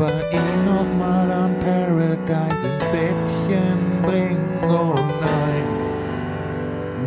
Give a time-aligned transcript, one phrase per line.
[0.00, 4.58] aber ihn nochmal am Paradise ins Bettchen bringen.
[4.62, 5.64] Oh nein,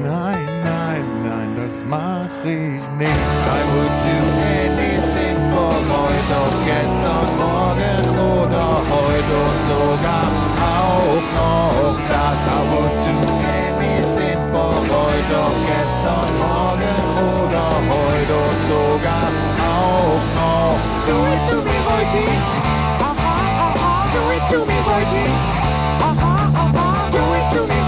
[0.04, 3.24] nein, nein, nein, das mach ich nicht.
[3.50, 4.18] I would do
[4.62, 8.04] anything for heute und gestern, morgen
[8.38, 10.30] oder heute und sogar
[10.62, 12.42] auch noch das.
[12.46, 13.18] I would do
[13.66, 17.02] anything for heute und gestern, morgen
[17.42, 19.30] oder heute und sogar
[19.66, 20.78] auch noch.
[21.08, 22.63] Do it to me, Leute.
[24.94, 25.10] Do it
[27.52, 27.80] to me.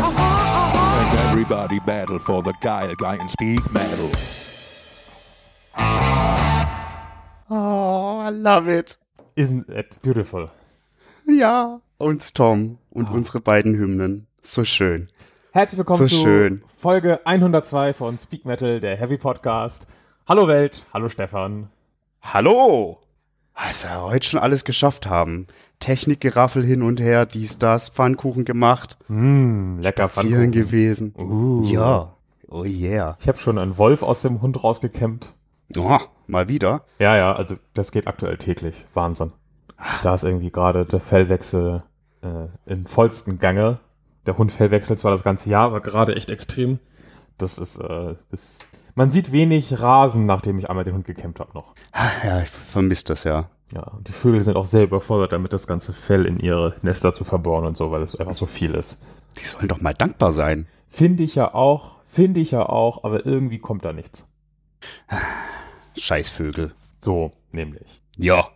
[0.00, 0.24] Aha,
[0.72, 1.10] aha.
[1.10, 4.10] And everybody battle for the guy, guy and speak metal.
[7.50, 8.96] Oh, I love it.
[9.36, 10.48] Isn't it beautiful?
[11.26, 11.82] Ja.
[11.98, 14.26] Und Tom und unsere beiden Hymnen.
[14.40, 15.10] So schön.
[15.52, 16.62] Herzlich willkommen So zu schön.
[16.74, 19.86] Folge 102 von Speak Metal, der Heavy Podcast.
[20.26, 21.68] Hallo Welt, hallo Stefan.
[22.22, 22.98] Hallo!
[23.54, 25.46] Was wir heute schon alles geschafft haben.
[25.78, 30.52] Technikgeraffel hin und her, dies, das, Pfannkuchen gemacht, Mm, lecker Zielen Pfannkuchen.
[30.52, 31.14] gewesen.
[31.18, 31.62] Uh.
[31.64, 32.14] Ja.
[32.48, 33.16] Oh yeah.
[33.20, 35.32] Ich habe schon einen Wolf aus dem Hund rausgekämmt.
[35.78, 36.84] Oh, mal wieder.
[36.98, 38.84] Ja, ja, also das geht aktuell täglich.
[38.94, 39.32] Wahnsinn.
[40.02, 41.82] Da ist irgendwie gerade der Fellwechsel
[42.22, 43.80] äh, im vollsten Gange.
[44.26, 46.78] Der Hund Fellwechselt zwar das ganze Jahr, aber gerade echt extrem.
[47.38, 48.60] Das ist, äh, das,
[48.94, 51.74] man sieht wenig Rasen, nachdem ich einmal den Hund gekämmt habe noch.
[52.24, 53.48] Ja, ich vermisse das ja.
[53.74, 57.24] Ja, die Vögel sind auch sehr überfordert, damit das ganze Fell in ihre Nester zu
[57.24, 59.00] verbauen und so, weil es einfach so viel ist.
[59.38, 60.66] Die sollen doch mal dankbar sein.
[60.88, 64.28] Finde ich ja auch, finde ich ja auch, aber irgendwie kommt da nichts.
[65.96, 66.74] Scheißvögel.
[67.00, 68.02] So, nämlich.
[68.18, 68.48] Ja.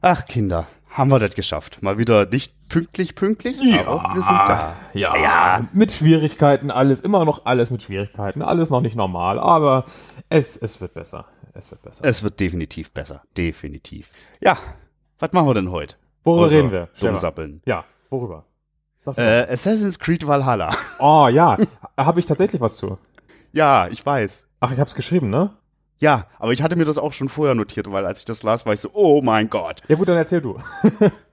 [0.00, 1.82] Ach, Kinder, haben wir das geschafft.
[1.82, 4.74] Mal wieder nicht pünktlich, pünktlich, aber wir sind da.
[4.94, 5.64] Ja, Ja.
[5.72, 9.84] mit Schwierigkeiten, alles, immer noch alles mit Schwierigkeiten, alles noch nicht normal, aber
[10.28, 11.26] es, es wird besser.
[11.54, 12.04] Es wird besser.
[12.04, 13.22] Es wird definitiv besser.
[13.36, 14.10] Definitiv.
[14.40, 14.56] Ja,
[15.18, 15.96] was machen wir denn heute?
[16.24, 16.88] Worüber Außer reden wir?
[16.94, 17.08] Stefan?
[17.10, 17.62] Rumsappeln.
[17.66, 18.44] Ja, worüber?
[19.16, 20.70] Äh, Assassin's Creed Valhalla.
[20.98, 21.58] oh ja,
[21.96, 22.98] habe ich tatsächlich was zu.
[23.52, 24.48] ja, ich weiß.
[24.60, 25.50] Ach, ich hab's geschrieben, ne?
[25.98, 28.64] Ja, aber ich hatte mir das auch schon vorher notiert, weil als ich das las,
[28.66, 29.82] war ich so, oh mein Gott.
[29.88, 30.58] Ja gut, dann erzähl du.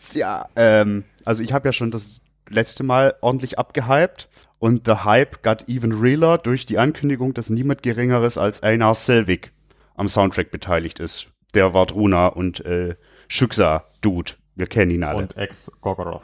[0.14, 4.28] Ja, ähm, also ich habe ja schon das letzte Mal ordentlich abgehypt
[4.58, 9.52] und the Hype got even realer durch die Ankündigung, dass niemand Geringeres als Einar Selvig
[9.96, 11.28] am Soundtrack beteiligt ist.
[11.54, 12.96] Der Wardruna und äh,
[13.28, 14.32] Schüxa-Dude.
[14.54, 15.18] Wir kennen ihn alle.
[15.18, 16.22] Und Ex-Gorgoroth.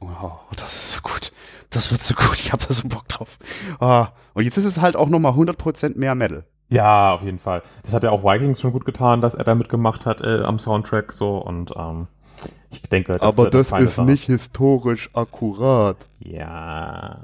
[0.00, 1.32] Oh, das ist so gut.
[1.70, 2.30] Das wird so gut.
[2.40, 3.38] Ich habe da so Bock drauf.
[3.78, 6.44] Ah, und jetzt ist es halt auch nochmal 100% mehr Metal.
[6.68, 7.62] Ja, auf jeden Fall.
[7.82, 10.58] Das hat ja auch Vikings schon gut getan, dass er da mitgemacht hat äh, am
[10.58, 12.06] Soundtrack so und ähm,
[12.70, 14.12] ich denke, das wird eine feine Sache.
[14.12, 15.96] historisch akkurat.
[16.18, 17.18] Ja.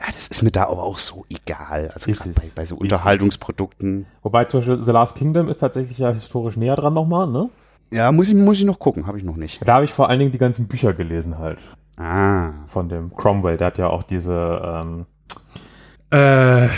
[0.00, 1.90] Ja, das ist mir da aber auch so egal.
[1.94, 2.34] Also Ist es.
[2.34, 4.06] bei, bei so Ist Unterhaltungsprodukten.
[4.22, 7.50] Wobei zum Beispiel The Last Kingdom ist tatsächlich ja historisch näher dran nochmal, ne?
[7.92, 9.06] Ja, muss ich, muss ich noch gucken.
[9.06, 9.60] Habe ich noch nicht.
[9.64, 11.58] Da habe ich vor allen Dingen die ganzen Bücher gelesen halt.
[11.98, 12.50] Ah.
[12.66, 13.58] Von dem Cromwell.
[13.58, 15.06] Der hat ja auch diese, ähm,
[16.10, 16.68] äh,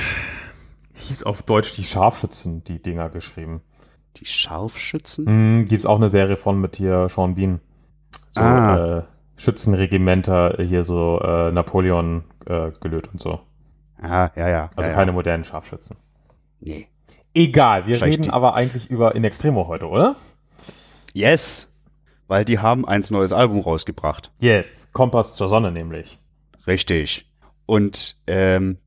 [0.95, 3.63] hieß auf Deutsch die Scharfschützen, die Dinger geschrieben.
[4.19, 5.25] Die Scharfschützen?
[5.25, 7.61] Mhm, gibt's auch eine Serie von mit hier Sean Bean.
[8.35, 8.99] So, Ah.
[8.99, 9.03] äh,
[9.37, 13.41] Schützenregimenter, hier so äh, Napoleon äh, gelöt und so.
[14.01, 14.71] Ah, ja, ja.
[14.77, 15.15] Also ja, keine ja.
[15.15, 15.97] modernen Scharfschützen.
[16.61, 16.89] Nee.
[17.33, 20.17] Egal, wir Wahrscheinlich reden die- aber eigentlich über In Extremo heute, oder?
[21.13, 21.73] Yes.
[22.27, 24.33] Weil die haben eins neues Album rausgebracht.
[24.39, 26.19] Yes, Kompass zur Sonne nämlich.
[26.67, 27.31] Richtig.
[27.67, 28.79] Und ähm,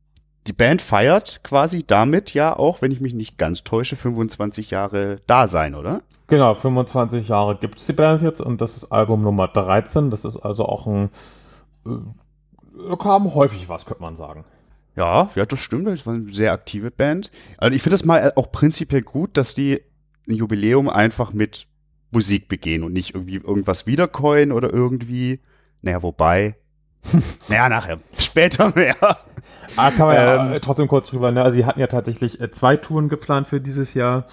[0.47, 5.19] die Band feiert quasi damit ja auch, wenn ich mich nicht ganz täusche, 25 Jahre
[5.28, 6.02] Dasein, oder?
[6.28, 10.09] Genau, 25 Jahre gibt's die Band jetzt und das ist Album Nummer 13.
[10.09, 11.09] Das ist also auch ein,
[11.86, 14.46] äh, kam häufig was, könnte man sagen.
[14.96, 15.88] Ja, ja, das stimmt.
[15.88, 17.30] Das war eine sehr aktive Band.
[17.57, 19.81] Also ich finde das mal auch prinzipiell gut, dass die
[20.28, 21.68] ein Jubiläum einfach mit
[22.12, 25.40] Musik begehen und nicht irgendwie irgendwas wiedercoin oder irgendwie.
[25.81, 26.56] Naja, wobei.
[27.47, 28.00] naja, nachher.
[28.18, 28.95] Später mehr.
[29.75, 30.54] Ah, kann man ja Ähm.
[30.54, 31.44] äh, trotzdem kurz drüber, ne?
[31.44, 34.25] Also sie hatten ja tatsächlich äh, zwei Touren geplant für dieses Jahr.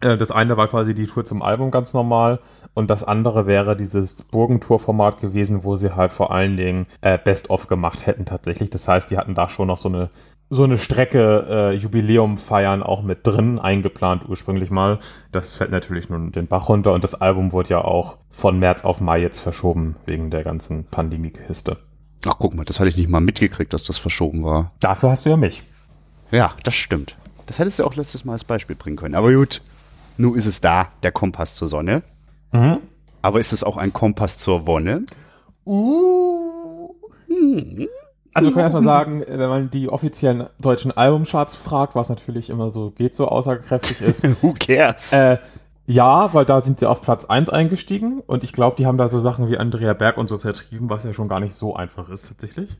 [0.00, 2.40] Äh, das eine war quasi die Tour zum Album ganz normal
[2.74, 7.66] und das andere wäre dieses Burgentour-Format gewesen, wo sie halt vor allen Dingen äh, Best-of
[7.66, 8.70] gemacht hätten tatsächlich.
[8.70, 10.10] Das heißt, die hatten da schon noch so eine
[10.48, 15.00] so eine Strecke äh, Jubiläum feiern auch mit drin eingeplant ursprünglich mal.
[15.32, 18.84] Das fällt natürlich nun den Bach runter und das Album wurde ja auch von März
[18.84, 21.78] auf Mai jetzt verschoben wegen der ganzen Pandemie-Kiste.
[22.24, 24.72] Ach, guck mal, das hatte ich nicht mal mitgekriegt, dass das verschoben war.
[24.80, 25.62] Dafür hast du ja mich.
[26.30, 27.16] Ja, das stimmt.
[27.46, 29.14] Das hättest du auch letztes Mal als Beispiel bringen können.
[29.14, 29.60] Aber gut,
[30.16, 32.02] nun ist es da, der Kompass zur Sonne.
[32.52, 32.78] Mhm.
[33.22, 35.04] Aber ist es auch ein Kompass zur Wonne?
[38.34, 42.50] Also wir können erstmal sagen, äh, wenn man die offiziellen deutschen Albumcharts fragt, was natürlich
[42.50, 45.12] immer so geht, so aussagekräftig ist, Who cares?
[45.12, 45.38] äh,
[45.86, 49.08] Ja, weil da sind sie auf Platz 1 eingestiegen und ich glaube, die haben da
[49.08, 52.08] so Sachen wie Andrea Berg und so vertrieben, was ja schon gar nicht so einfach
[52.08, 52.76] ist tatsächlich.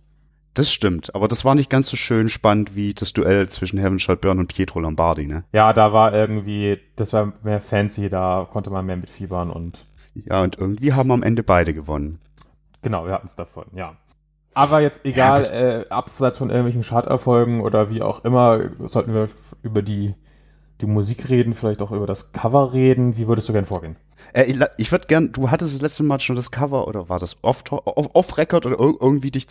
[0.55, 3.99] Das stimmt, aber das war nicht ganz so schön spannend wie das Duell zwischen Heaven
[4.01, 5.45] Shall Burn und Pietro Lombardi, ne?
[5.53, 9.87] Ja, da war irgendwie, das war mehr fancy, da konnte man mehr mitfiebern und.
[10.15, 12.21] Ja, und irgendwie haben am Ende beide gewonnen.
[12.81, 13.97] Genau, wir hatten es davon, ja.
[14.55, 19.29] Aber jetzt egal, ja, äh, abseits von irgendwelchen Charterfolgen oder wie auch immer, sollten wir
[19.63, 20.15] über die,
[20.81, 23.17] die Musik reden, vielleicht auch über das Cover reden.
[23.17, 23.97] Wie würdest du gern vorgehen?
[24.33, 27.19] Äh, ich, ich würde gern, du hattest das letzte Mal schon das Cover oder war
[27.19, 29.47] das off-Record off, oder irgendwie dich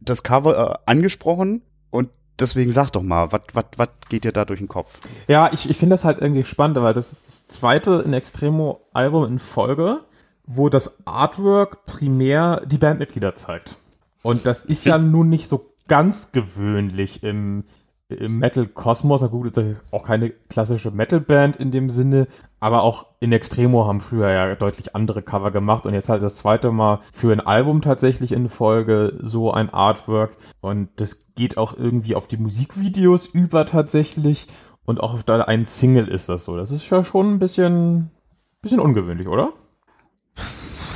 [0.00, 4.68] das Cover äh, angesprochen und deswegen sag doch mal, was geht dir da durch den
[4.68, 5.00] Kopf?
[5.26, 9.24] Ja, ich, ich finde das halt irgendwie spannend, weil das ist das zweite in Extremo-Album
[9.24, 10.04] in Folge,
[10.46, 13.76] wo das Artwork primär die Bandmitglieder zeigt.
[14.22, 17.64] Und das ist ja nun nicht so ganz gewöhnlich im,
[18.08, 19.20] im Metal-Kosmos.
[19.20, 22.26] Na gut, ist auch keine klassische Metal-Band in dem Sinne,
[22.60, 26.36] aber auch in Extremo haben früher ja deutlich andere Cover gemacht und jetzt halt das
[26.36, 31.76] zweite Mal für ein Album tatsächlich in Folge so ein Artwork und das geht auch
[31.76, 34.48] irgendwie auf die Musikvideos über tatsächlich
[34.84, 36.56] und auch auf da ein Single ist das so.
[36.56, 38.10] Das ist ja schon ein bisschen,
[38.62, 39.52] bisschen ungewöhnlich, oder?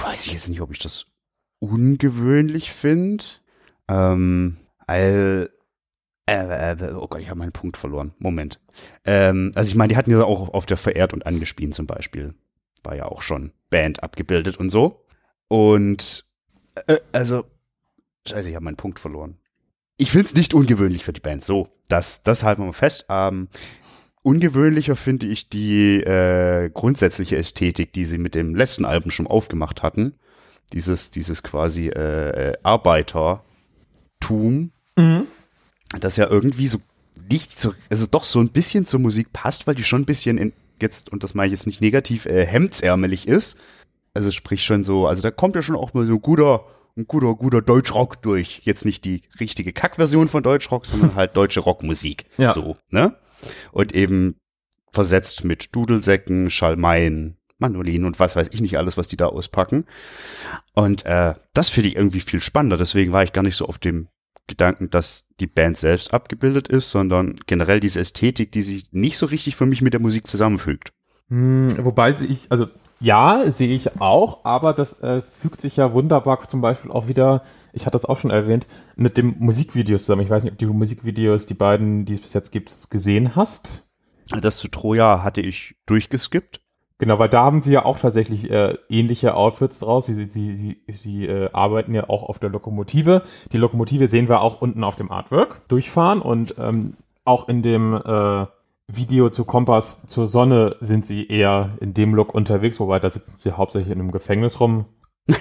[0.02, 1.06] Weiß ich jetzt nicht, ob ich das
[1.58, 3.24] ungewöhnlich finde.
[3.88, 4.56] Ähm,
[4.86, 5.50] all,
[6.32, 8.12] äh, äh, oh Gott, ich habe meinen Punkt verloren.
[8.18, 8.60] Moment.
[9.04, 12.34] Ähm, also ich meine, die hatten ja auch auf der Verehrt und Angespielt zum Beispiel.
[12.84, 15.04] War ja auch schon Band abgebildet und so.
[15.48, 16.24] Und
[16.86, 17.44] äh, also,
[18.26, 19.38] scheiße, ich habe meinen Punkt verloren.
[19.96, 21.44] Ich finde es nicht ungewöhnlich für die Band.
[21.44, 23.06] So, das, das halten wir mal fest.
[23.08, 23.48] Ähm,
[24.22, 29.82] ungewöhnlicher finde ich die äh, grundsätzliche Ästhetik, die sie mit dem letzten Album schon aufgemacht
[29.82, 30.14] hatten.
[30.72, 33.42] Dieses, dieses quasi äh, äh Arbeitertum.
[34.96, 35.26] Mhm
[36.00, 36.80] das ja irgendwie so
[37.30, 40.38] nicht so, also doch so ein bisschen zur Musik passt, weil die schon ein bisschen
[40.38, 43.58] in, jetzt, und das meine ich jetzt nicht negativ, äh, hemdsärmelig ist.
[44.14, 46.66] Also sprich schon so, also da kommt ja schon auch mal so ein guter,
[46.96, 48.60] ein guter, guter Deutschrock durch.
[48.64, 52.26] Jetzt nicht die richtige Kackversion von Deutschrock, sondern halt deutsche Rockmusik.
[52.36, 52.52] Ja.
[52.52, 53.16] So, ne?
[53.72, 54.36] Und eben
[54.92, 59.86] versetzt mit Dudelsäcken, Schalmeien, Mandolinen und was weiß ich nicht alles, was die da auspacken.
[60.74, 62.76] Und äh, das finde ich irgendwie viel spannender.
[62.76, 64.08] Deswegen war ich gar nicht so auf dem
[64.46, 69.26] Gedanken, dass die Band selbst abgebildet ist, sondern generell diese Ästhetik, die sich nicht so
[69.26, 70.92] richtig für mich mit der Musik zusammenfügt.
[71.28, 72.66] Hm, wobei ich, also
[73.00, 77.42] ja, sehe ich auch, aber das äh, fügt sich ja wunderbar zum Beispiel auch wieder,
[77.72, 80.22] ich hatte das auch schon erwähnt, mit dem Musikvideos zusammen.
[80.22, 83.34] Ich weiß nicht, ob du die Musikvideos, die beiden, die es bis jetzt gibt, gesehen
[83.34, 83.82] hast.
[84.40, 86.61] Das zu Troja hatte ich durchgeskippt.
[87.02, 90.06] Genau, weil da haben sie ja auch tatsächlich äh, ähnliche Outfits draus.
[90.06, 93.24] Sie, sie, sie, sie äh, arbeiten ja auch auf der Lokomotive.
[93.50, 96.94] Die Lokomotive sehen wir auch unten auf dem Artwork durchfahren und ähm,
[97.24, 98.46] auch in dem äh,
[98.86, 103.34] Video zu Kompass zur Sonne sind sie eher in dem Look unterwegs, wobei da sitzen
[103.36, 104.84] sie hauptsächlich in einem Gefängnis rum.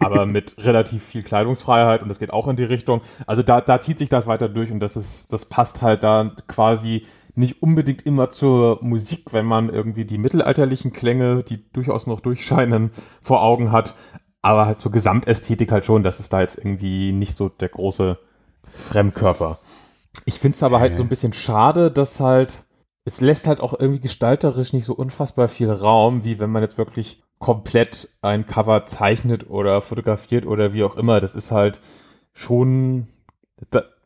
[0.00, 3.02] aber mit relativ viel Kleidungsfreiheit und das geht auch in die Richtung.
[3.28, 6.32] Also da, da zieht sich das weiter durch und das ist, das passt halt da
[6.48, 12.20] quasi nicht unbedingt immer zur Musik, wenn man irgendwie die mittelalterlichen Klänge, die durchaus noch
[12.20, 12.90] durchscheinen,
[13.22, 13.94] vor Augen hat.
[14.42, 18.18] Aber halt zur Gesamtästhetik halt schon, das ist da jetzt irgendwie nicht so der große
[18.62, 19.58] Fremdkörper.
[20.26, 22.66] Ich finde es aber halt so ein bisschen schade, dass halt,
[23.04, 26.78] es lässt halt auch irgendwie gestalterisch nicht so unfassbar viel Raum, wie wenn man jetzt
[26.78, 31.20] wirklich komplett ein Cover zeichnet oder fotografiert oder wie auch immer.
[31.20, 31.80] Das ist halt
[32.32, 33.08] schon,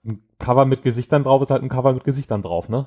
[0.05, 2.87] ein Cover mit Gesichtern drauf ist halt ein Cover mit Gesichtern drauf, ne?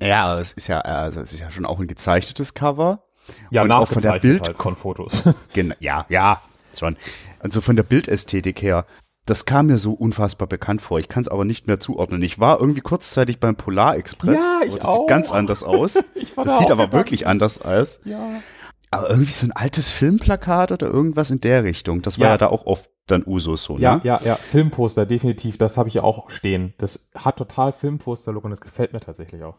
[0.00, 3.04] Ja, aber es ist ja, also es ist ja schon auch ein gezeichnetes Cover.
[3.50, 5.24] Ja, und auch von der Bild halt von Fotos.
[5.54, 6.42] Genau, ja, ja,
[6.78, 6.96] schon.
[7.40, 8.86] Also von der Bildästhetik her,
[9.26, 10.98] das kam mir so unfassbar bekannt vor.
[10.98, 12.22] Ich kann es aber nicht mehr zuordnen.
[12.22, 14.40] Ich war irgendwie kurzzeitig beim Polar Express.
[14.40, 14.98] Ja, ich das auch.
[14.98, 15.94] sieht ganz anders aus.
[16.14, 18.00] das da sieht aber wirklich anders aus.
[18.04, 18.42] Ja.
[18.90, 22.02] Aber irgendwie so ein altes Filmplakat oder irgendwas in der Richtung.
[22.02, 24.00] Das war ja, ja da auch oft dann Usus so, ja, ne?
[24.04, 25.58] Ja, ja, Filmposter, definitiv.
[25.58, 26.74] Das habe ich ja auch stehen.
[26.78, 29.58] Das hat total Filmposter-Look und das gefällt mir tatsächlich auch.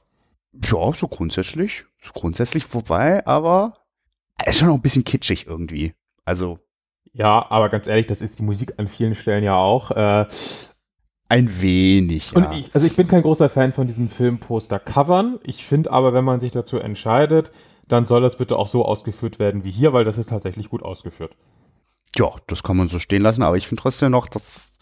[0.63, 1.85] Ja, so grundsätzlich.
[2.01, 3.85] So grundsätzlich vorbei, aber
[4.45, 5.93] ist schon noch ein bisschen kitschig irgendwie.
[6.23, 6.59] Also.
[7.13, 9.91] Ja, aber ganz ehrlich, das ist die Musik an vielen Stellen ja auch.
[9.91, 10.25] Äh,
[11.27, 12.51] ein wenig, ja.
[12.51, 15.39] Ich, also ich bin kein großer Fan von diesen Filmposter-Covern.
[15.43, 17.51] Ich finde aber, wenn man sich dazu entscheidet,
[17.87, 20.83] dann soll das bitte auch so ausgeführt werden wie hier, weil das ist tatsächlich gut
[20.83, 21.35] ausgeführt.
[22.17, 24.77] Ja, das kann man so stehen lassen, aber ich finde trotzdem noch das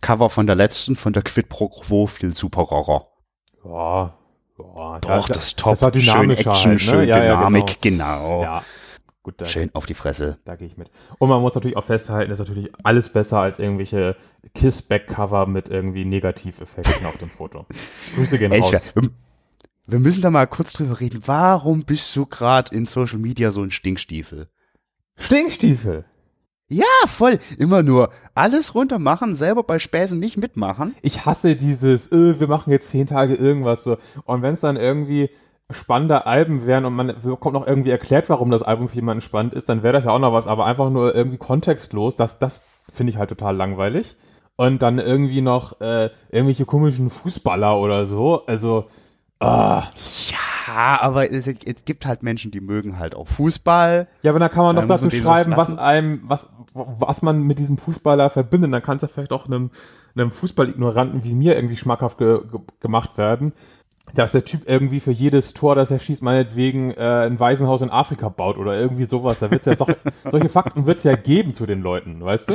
[0.00, 3.02] Cover von der letzten, von der Quid Pro Quo viel superer.
[3.64, 4.14] Ja,
[4.56, 5.72] Boah, Doch, das, das top.
[5.72, 6.78] Das war schön Action, halt, ne?
[6.78, 8.38] schön ja, Dynamik, ja, genau.
[8.38, 8.42] genau.
[8.42, 8.64] Ja.
[9.24, 10.38] Gut, da, schön auf die Fresse.
[10.44, 10.90] Da gehe ich mit.
[11.18, 14.16] Und man muss natürlich auch festhalten, ist natürlich alles besser als irgendwelche
[14.54, 17.66] Kiss-Back-Cover mit irgendwie Negativeffekten auf dem Foto.
[18.16, 18.74] Grüße gehen raus.
[18.96, 19.12] Ähm,
[19.86, 21.22] wir müssen da mal kurz drüber reden.
[21.24, 24.48] Warum bist du gerade in Social Media so ein Stinkstiefel?
[25.16, 26.04] Stinkstiefel.
[26.68, 27.38] Ja, voll.
[27.58, 30.94] Immer nur alles runter machen, selber bei Späßen nicht mitmachen.
[31.02, 33.98] Ich hasse dieses, äh, wir machen jetzt zehn Tage irgendwas so.
[34.24, 35.30] Und wenn es dann irgendwie
[35.70, 39.54] spannende Alben wären und man bekommt noch irgendwie erklärt, warum das Album für jemanden spannend
[39.54, 42.64] ist, dann wäre das ja auch noch was, aber einfach nur irgendwie kontextlos, das, das
[42.90, 44.16] finde ich halt total langweilig.
[44.56, 48.46] Und dann irgendwie noch äh, irgendwelche komischen Fußballer oder so.
[48.46, 48.86] Also,
[49.40, 49.84] ah.
[50.28, 54.08] Ja, aber es, es gibt halt Menschen, die mögen halt auch Fußball.
[54.22, 57.78] Ja, aber dann kann man doch dazu schreiben, was einem, was, was man mit diesem
[57.78, 58.72] Fußballer verbindet.
[58.72, 59.70] Dann kann es ja vielleicht auch einem,
[60.14, 63.52] einem Fußballignoranten wie mir irgendwie schmackhaft ge, ge, gemacht werden,
[64.14, 67.90] dass der Typ irgendwie für jedes Tor, das er schießt, meinetwegen äh, ein Waisenhaus in
[67.90, 69.38] Afrika baut oder irgendwie sowas.
[69.40, 69.86] Da wird's ja so,
[70.30, 72.54] solche Fakten wird's ja geben zu den Leuten, weißt du?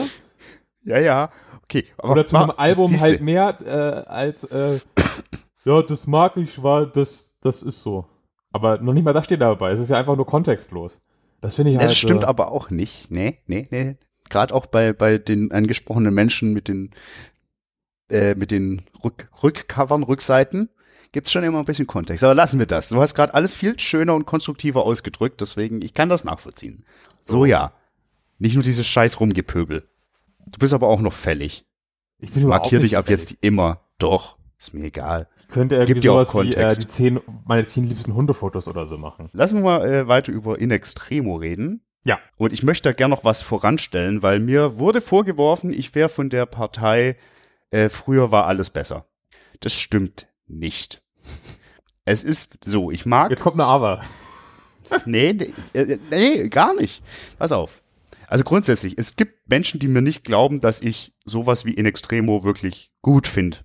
[0.84, 1.30] Ja, ja.
[1.64, 1.86] Okay.
[1.98, 4.80] Aber Oder zu einem Album halt mehr äh, als äh,
[5.66, 8.08] ja, das mag ich, weil das, das ist so.
[8.52, 9.72] Aber noch nicht mal das steht dabei.
[9.72, 11.02] Es ist ja einfach nur kontextlos.
[11.42, 11.90] Das finde ich halt.
[11.90, 13.12] das stimmt äh, aber auch nicht.
[13.12, 13.98] Nee, nee, nee.
[14.30, 16.92] Gerade auch bei, bei den angesprochenen Menschen mit den,
[18.10, 20.70] äh, mit den Rück, Rückcovern, Rückseiten,
[21.12, 22.24] gibt's schon immer ein bisschen Kontext.
[22.24, 22.90] Aber lassen wir das.
[22.90, 26.86] Du hast gerade alles viel schöner und konstruktiver ausgedrückt, deswegen, ich kann das nachvollziehen.
[27.22, 27.74] So, ja.
[28.38, 29.88] Nicht nur dieses scheiß Rumgepöbel.
[30.46, 31.66] Du bist aber auch noch fällig.
[32.20, 33.32] Ich bin überhaupt Markier dich ab fertig.
[33.32, 33.82] jetzt immer.
[33.98, 35.28] Doch, ist mir egal.
[35.50, 38.86] Könnte irgendwie Gibt ja auch sowas wie äh, die zehn, meine zehn liebsten Hundefotos oder
[38.86, 39.30] so machen.
[39.32, 41.82] Lassen wir mal äh, weiter über In Extremo reden.
[42.04, 42.20] Ja.
[42.38, 46.30] Und ich möchte da gern noch was voranstellen, weil mir wurde vorgeworfen, ich wäre von
[46.30, 47.16] der Partei,
[47.72, 49.06] äh, früher war alles besser.
[49.62, 51.02] Das stimmt nicht.
[52.06, 53.32] Es ist so, ich mag.
[53.32, 54.02] Jetzt kommt eine Aber.
[55.06, 57.04] Nee, nee, äh, nee, gar nicht.
[57.38, 57.84] Pass auf.
[58.28, 62.44] Also grundsätzlich, es gibt Menschen, die mir nicht glauben, dass ich sowas wie In Extremo
[62.44, 63.58] wirklich gut finde.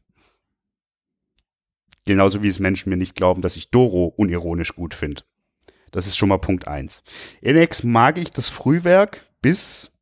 [2.06, 5.22] Genauso wie es Menschen mir nicht glauben, dass ich Doro unironisch gut finde.
[5.90, 7.02] Das ist schon mal Punkt eins.
[7.40, 9.92] In Ex mag ich das Frühwerk bis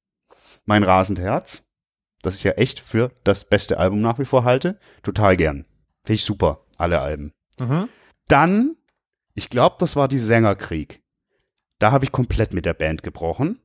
[0.65, 1.65] mein rasend Herz,
[2.23, 5.67] das ich ja echt für das beste Album nach wie vor halte, total gern.
[6.05, 7.33] Finde ich super, alle Alben.
[7.61, 7.89] Mhm.
[8.29, 8.77] Dann,
[9.35, 11.03] ich glaube, das war die Sängerkrieg.
[11.79, 13.61] Da habe ich komplett mit der Band gebrochen,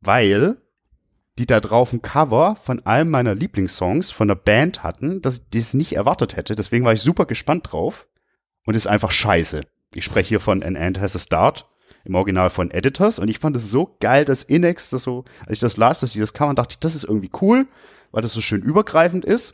[0.00, 0.60] weil
[1.38, 5.42] die da drauf ein Cover von einem meiner Lieblingssongs von der Band hatten, dass ich
[5.50, 6.54] das nicht erwartet hätte.
[6.54, 8.08] Deswegen war ich super gespannt drauf
[8.66, 9.60] und ist einfach scheiße.
[9.94, 11.66] Ich spreche hier von An Ant Has a Start,
[12.04, 15.52] im Original von Editors und ich fand es so geil, dass Inex das so, als
[15.52, 17.66] ich das las, dass die das Cover, dachte ich, das ist irgendwie cool,
[18.10, 19.52] weil das so schön übergreifend ist.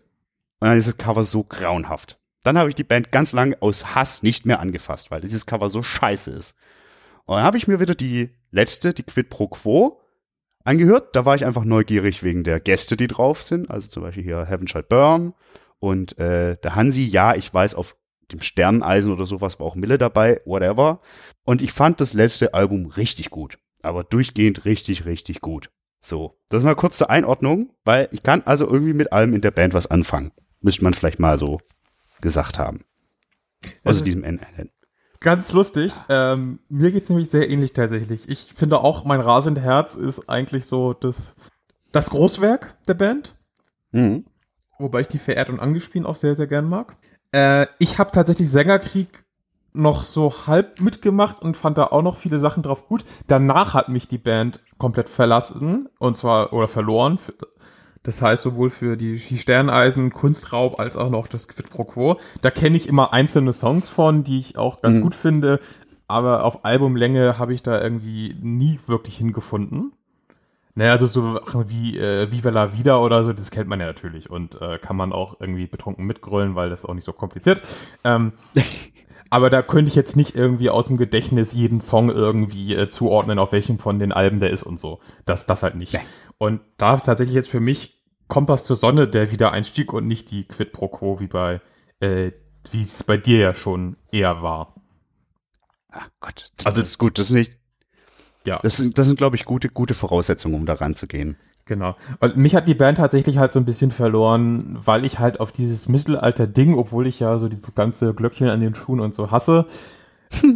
[0.60, 2.18] Und dann ist das Cover so grauenhaft.
[2.42, 5.68] Dann habe ich die Band ganz lange aus Hass nicht mehr angefasst, weil dieses Cover
[5.68, 6.56] so scheiße ist.
[7.24, 10.00] Und dann habe ich mir wieder die letzte, die Quid pro Quo,
[10.66, 11.14] angehört.
[11.16, 13.70] Da war ich einfach neugierig wegen der Gäste, die drauf sind.
[13.70, 15.34] Also zum Beispiel hier Heaven Shall Burn
[15.78, 17.96] und äh, der Hansi, ja, ich weiß, auf
[18.32, 21.00] dem Sterneneisen oder sowas war auch Mille dabei, whatever.
[21.44, 23.58] Und ich fand das letzte Album richtig gut.
[23.82, 25.70] Aber durchgehend richtig, richtig gut.
[26.00, 29.50] So, das mal kurz zur Einordnung, weil ich kann also irgendwie mit allem in der
[29.52, 30.32] Band was anfangen.
[30.60, 31.60] Müsste man vielleicht mal so
[32.20, 32.80] gesagt haben.
[33.64, 34.70] Außer Also- diesem NN.
[35.26, 35.92] Ganz lustig.
[36.08, 38.28] Ähm, mir geht's nämlich sehr ähnlich tatsächlich.
[38.28, 41.34] Ich finde auch, mein rasend Herz ist eigentlich so das,
[41.90, 43.34] das Großwerk der Band.
[43.90, 44.24] Mhm.
[44.78, 46.96] Wobei ich die verehrt und angespielt auch sehr, sehr gern mag.
[47.32, 49.24] Äh, ich habe tatsächlich Sängerkrieg
[49.72, 53.04] noch so halb mitgemacht und fand da auch noch viele Sachen drauf gut.
[53.26, 57.18] Danach hat mich die Band komplett verlassen und zwar oder verloren.
[58.06, 62.20] Das heißt sowohl für die, die Sterneisen, Kunstraub als auch noch das Quid pro Quo.
[62.40, 65.02] Da kenne ich immer einzelne Songs von, die ich auch ganz Mhm.
[65.02, 65.58] gut finde.
[66.06, 69.90] Aber auf Albumlänge habe ich da irgendwie nie wirklich hingefunden.
[70.76, 74.30] Naja, also so wie äh, Viva la Vida oder so, das kennt man ja natürlich
[74.30, 77.60] und äh, kann man auch irgendwie betrunken mitgrölen, weil das ist auch nicht so kompliziert.
[78.04, 78.34] Ähm,
[79.30, 83.40] aber da könnte ich jetzt nicht irgendwie aus dem Gedächtnis jeden Song irgendwie äh, zuordnen,
[83.40, 85.00] auf welchem von den Alben der ist und so.
[85.24, 85.94] Das, das halt nicht.
[85.94, 86.00] Nee.
[86.38, 87.95] Und da ist tatsächlich jetzt für mich
[88.28, 91.60] Kompass zur Sonne der Wiedereinstieg und nicht die Quid pro Quo, wie bei,
[92.00, 92.32] äh,
[92.72, 94.74] wie es bei dir ja schon eher war.
[95.90, 97.18] Ah Gott, das Also- ist gut.
[97.18, 97.58] Das ist nicht,
[98.44, 98.58] Ja.
[98.62, 101.36] das sind, das sind glaube ich, gute, gute Voraussetzungen, um da ranzugehen.
[101.64, 101.96] Genau.
[102.20, 105.50] Und mich hat die Band tatsächlich halt so ein bisschen verloren, weil ich halt auf
[105.50, 109.66] dieses Mittelalter-Ding, obwohl ich ja so dieses ganze Glöckchen an den Schuhen und so hasse,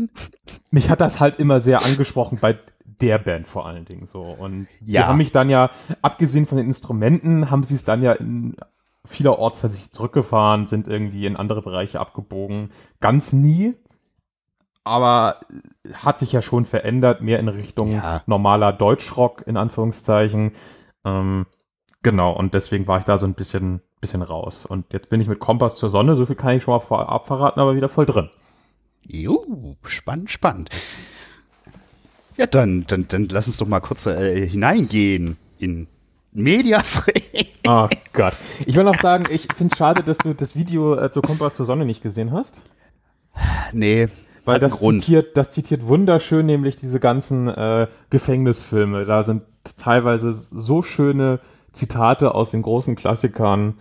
[0.71, 2.59] mich hat das halt immer sehr angesprochen bei
[3.01, 4.23] der Band vor allen Dingen so.
[4.23, 5.07] Und sie Ja.
[5.07, 5.71] haben mich dann ja,
[6.03, 8.57] abgesehen von den Instrumenten, haben sie es dann ja in
[9.05, 12.71] vielerorts tatsächlich zurückgefahren, sind irgendwie in andere Bereiche abgebogen.
[13.01, 13.75] Ganz nie.
[14.85, 15.41] Aber
[15.93, 18.23] hat sich ja schon verändert, mehr in Richtung Ja.
[18.27, 20.53] normaler Deutschrock, in Anführungszeichen.
[21.05, 21.47] Ähm,
[22.03, 24.65] genau, und deswegen war ich da so ein bisschen, bisschen raus.
[24.67, 27.27] Und jetzt bin ich mit Kompass zur Sonne, so viel kann ich schon mal vorab
[27.27, 28.31] verraten, aber wieder voll drin.
[29.03, 30.71] Jo, spannend, spannend.
[32.41, 35.89] Ja, dann, dann, dann lass uns doch mal kurz äh, hineingehen in
[36.33, 37.53] Medias Res.
[37.69, 38.33] Oh Gott.
[38.65, 41.57] Ich will noch sagen, ich finde es schade, dass du das Video äh, zur Kompass
[41.57, 42.63] zur Sonne nicht gesehen hast.
[43.73, 44.09] Nee,
[44.47, 45.03] Weil das Grund.
[45.03, 49.05] zitiert, das zitiert wunderschön nämlich diese ganzen äh, Gefängnisfilme.
[49.05, 49.43] Da sind
[49.77, 51.41] teilweise so schöne
[51.73, 53.75] Zitate aus den großen Klassikern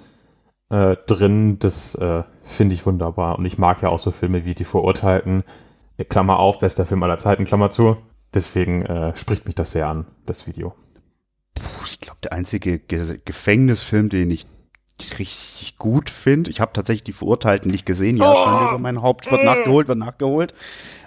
[0.70, 1.60] äh, drin.
[1.60, 3.40] Das äh, finde ich wunderbar.
[3.40, 5.46] Und ich mag ja auch so Filme wie Die Verurteilten.
[6.10, 7.96] Klammer auf, bester Film aller Zeiten, Klammer zu.
[8.34, 10.76] Deswegen äh, spricht mich das sehr an, das Video.
[11.86, 14.46] ich glaube, der einzige Ge Gefängnisfilm, den ich
[15.18, 19.32] richtig gut finde, ich habe tatsächlich die Verurteilten nicht gesehen, ja, schon über mein Haupt,
[19.32, 20.54] wird nachgeholt, wird nachgeholt,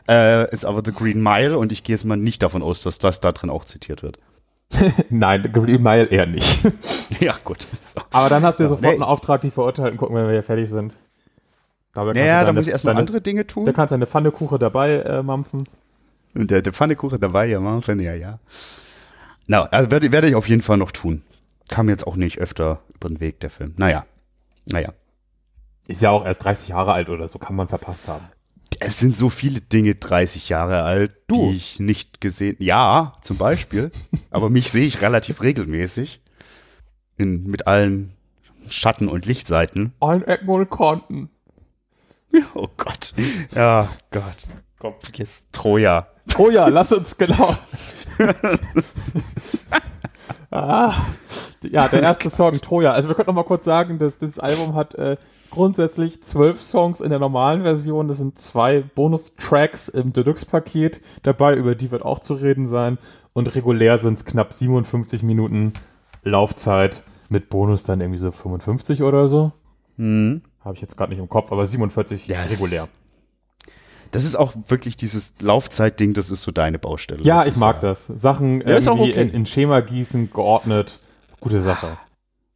[0.08, 2.98] äh, ist aber The Green Mile und ich gehe jetzt mal nicht davon aus, dass
[2.98, 4.16] das da drin auch zitiert wird.
[5.10, 6.60] Nein, Green Mile eher nicht.
[7.20, 7.68] ja, gut.
[7.84, 8.00] So.
[8.10, 8.94] Aber dann hast du ja Ja, sofort nee.
[8.94, 10.96] einen Auftrag, die Verurteilten gucken, wenn wir hier fertig sind.
[11.92, 13.70] Dabei Naja, da muss ich erstmal andere Dinge Da tun.
[13.74, 15.64] kannst du eine Pfannekuche dabei äh, mampfen.
[16.34, 18.38] Und der, der Pfannekuchen dabei, ja, machen ja, ja.
[19.46, 21.22] Na, also werde, werde ich auf jeden Fall noch tun.
[21.68, 23.74] Kam jetzt auch nicht öfter über den Weg, der Film.
[23.76, 24.06] Naja.
[24.66, 24.92] Naja.
[25.86, 28.24] Ist ja auch erst 30 Jahre alt oder so, kann man verpasst haben.
[28.80, 31.50] Es sind so viele Dinge 30 Jahre alt, Du.
[31.50, 32.56] die ich nicht gesehen.
[32.58, 33.90] Ja, zum Beispiel.
[34.30, 36.20] aber mich sehe ich relativ regelmäßig.
[37.18, 38.14] In, mit allen
[38.68, 39.92] Schatten- und Lichtseiten.
[40.00, 41.30] Ein Eckmol Konten.
[42.54, 43.12] Oh Gott.
[43.54, 44.48] Ja, Gott.
[44.82, 46.08] Komm, jetzt Troja.
[46.38, 47.54] Oh ja, lass uns genau.
[50.50, 50.92] ah,
[51.62, 52.90] ja, der erste Song, Troja.
[52.90, 55.18] Also wir können noch mal kurz sagen, dass das Album hat äh,
[55.50, 58.08] grundsätzlich zwölf Songs in der normalen Version.
[58.08, 62.98] Das sind zwei Bonustracks im Deluxe-Paket dabei, über die wird auch zu reden sein.
[63.34, 65.74] Und regulär sind es knapp 57 Minuten
[66.24, 69.52] Laufzeit mit Bonus dann irgendwie so 55 oder so.
[69.96, 70.42] Hm.
[70.64, 72.88] Habe ich jetzt gerade nicht im Kopf, aber 47 Ja, es- regulär.
[74.12, 77.22] Das ist auch wirklich dieses Laufzeitding, das ist so deine Baustelle.
[77.22, 78.06] Ja, ich mag das.
[78.06, 79.22] Sachen Ja, auch irgendwie okay.
[79.22, 81.00] in, in Schema gießen, geordnet.
[81.40, 81.96] Gute Sache.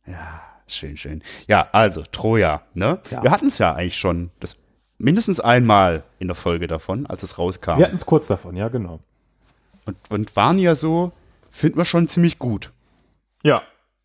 [0.06, 1.22] Ja, schön, schön.
[1.48, 3.00] Ja, also Troja, ne?
[3.10, 3.22] Ja.
[3.22, 4.58] Wir hatten es ja eigentlich schon das
[4.98, 7.78] mindestens einmal in der Folge davon, als es rauskam.
[7.78, 9.00] Wir hatten es kurz davon, ja, genau.
[9.86, 11.12] Und, und waren ja so,
[11.50, 12.72] finden wir schon ziemlich gut.
[13.42, 13.62] Ja.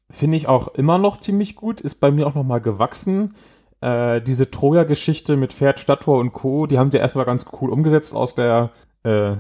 [0.10, 1.82] Finde ich auch immer noch ziemlich gut.
[1.82, 3.36] Ist bei mir auch noch mal gewachsen.
[3.82, 8.14] Äh, diese Troja-Geschichte mit Pferd, Stadttor und Co., die haben sie erstmal ganz cool umgesetzt
[8.16, 8.70] aus der,
[9.04, 9.40] äh, ja,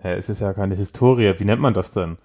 [0.00, 1.34] es ist ja keine Historie.
[1.38, 2.18] Wie nennt man das denn?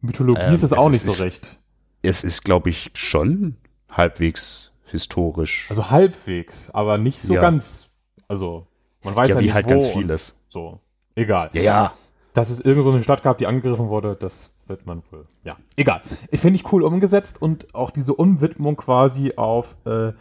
[0.00, 1.58] Mythologie Ähm, ist es es auch ist- nicht so recht.
[2.02, 3.56] Es ist, glaube ich, schon
[3.90, 5.66] halbwegs historisch.
[5.68, 7.40] Also halbwegs, aber nicht so Ja.
[7.40, 8.66] ganz, also,
[9.04, 10.34] man weiß ja, ja, wie nicht halt wo ganz vieles.
[10.48, 10.80] So,
[11.14, 11.50] egal.
[11.52, 11.92] Ja, ja.
[12.32, 15.26] dass es irgend so eine Stadt gab, die angegriffen wurde, das wird man wohl.
[15.44, 16.00] Ja, egal.
[16.30, 20.12] Ich finde ich cool umgesetzt und auch diese Umwidmung quasi auf äh,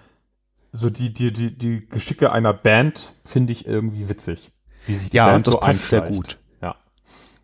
[0.71, 4.51] so die, die, die, die Geschicke einer Band finde ich irgendwie witzig.
[4.86, 6.39] Wie sich die Ja, Band und das so passt sehr gut.
[6.62, 6.75] Ja.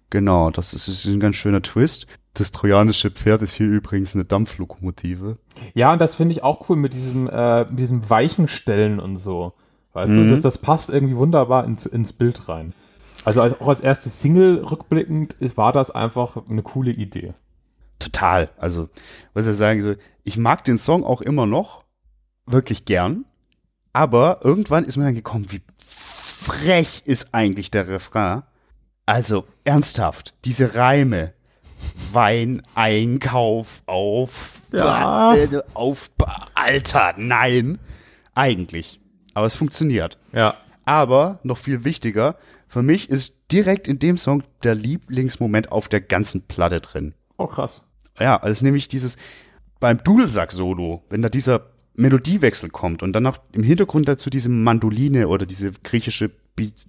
[0.09, 2.07] Genau, das ist, ist ein ganz schöner Twist.
[2.33, 5.37] Das trojanische Pferd ist hier übrigens eine Dampflokomotive.
[5.73, 9.17] Ja, und das finde ich auch cool mit diesem, äh, mit diesem weichen Stellen und
[9.17, 9.53] so.
[9.93, 10.25] Weißt Mhm.
[10.27, 12.73] du, das, das passt irgendwie wunderbar ins, ins Bild rein.
[13.23, 17.33] Also als, auch als erste Single rückblickend ist, war das einfach eine coole Idee.
[17.99, 18.49] Total.
[18.57, 18.89] Also,
[19.33, 21.84] was ich sagen so, ich mag den Song auch immer noch
[22.45, 23.25] wirklich gern,
[23.93, 28.43] aber irgendwann ist mir dann gekommen, wie frech ist eigentlich der Refrain.
[29.05, 31.33] Also, ernsthaft, diese Reime.
[32.11, 35.35] Wein, Einkauf, auf, Ja.
[35.73, 36.11] auf,
[36.55, 37.77] Alter, nein.
[38.33, 38.99] Eigentlich.
[39.33, 40.17] Aber es funktioniert.
[40.31, 40.55] Ja.
[40.85, 46.01] Aber noch viel wichtiger, für mich ist direkt in dem Song der Lieblingsmoment auf der
[46.01, 47.13] ganzen Platte drin.
[47.37, 47.83] Oh, krass.
[48.19, 49.17] Ja, also nämlich dieses
[49.79, 55.27] beim Dudelsack-Solo, wenn da dieser Melodiewechsel kommt und dann noch im Hintergrund dazu diese Mandoline
[55.27, 56.31] oder diese griechische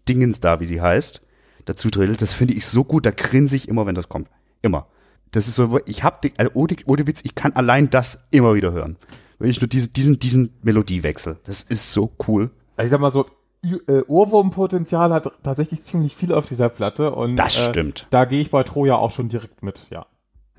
[0.09, 1.23] Dingens da, wie die heißt,
[1.64, 4.29] dazu drillt, das finde ich so gut, da grinse ich immer, wenn das kommt.
[4.62, 4.87] Immer.
[5.33, 8.55] Das ist so, ich hab die, also ohne, ohne Witz, ich kann allein das immer
[8.55, 8.97] wieder hören.
[9.38, 12.51] Wenn ich nur diese, diesen, diesen Melodiewechsel, das ist so cool.
[12.77, 13.27] Also ich sag mal so,
[13.88, 18.07] äh, Ohrwurmpotenzial hat tatsächlich ziemlich viel auf dieser Platte und Das äh, stimmt.
[18.11, 20.07] da gehe ich bei Troja auch schon direkt mit, ja.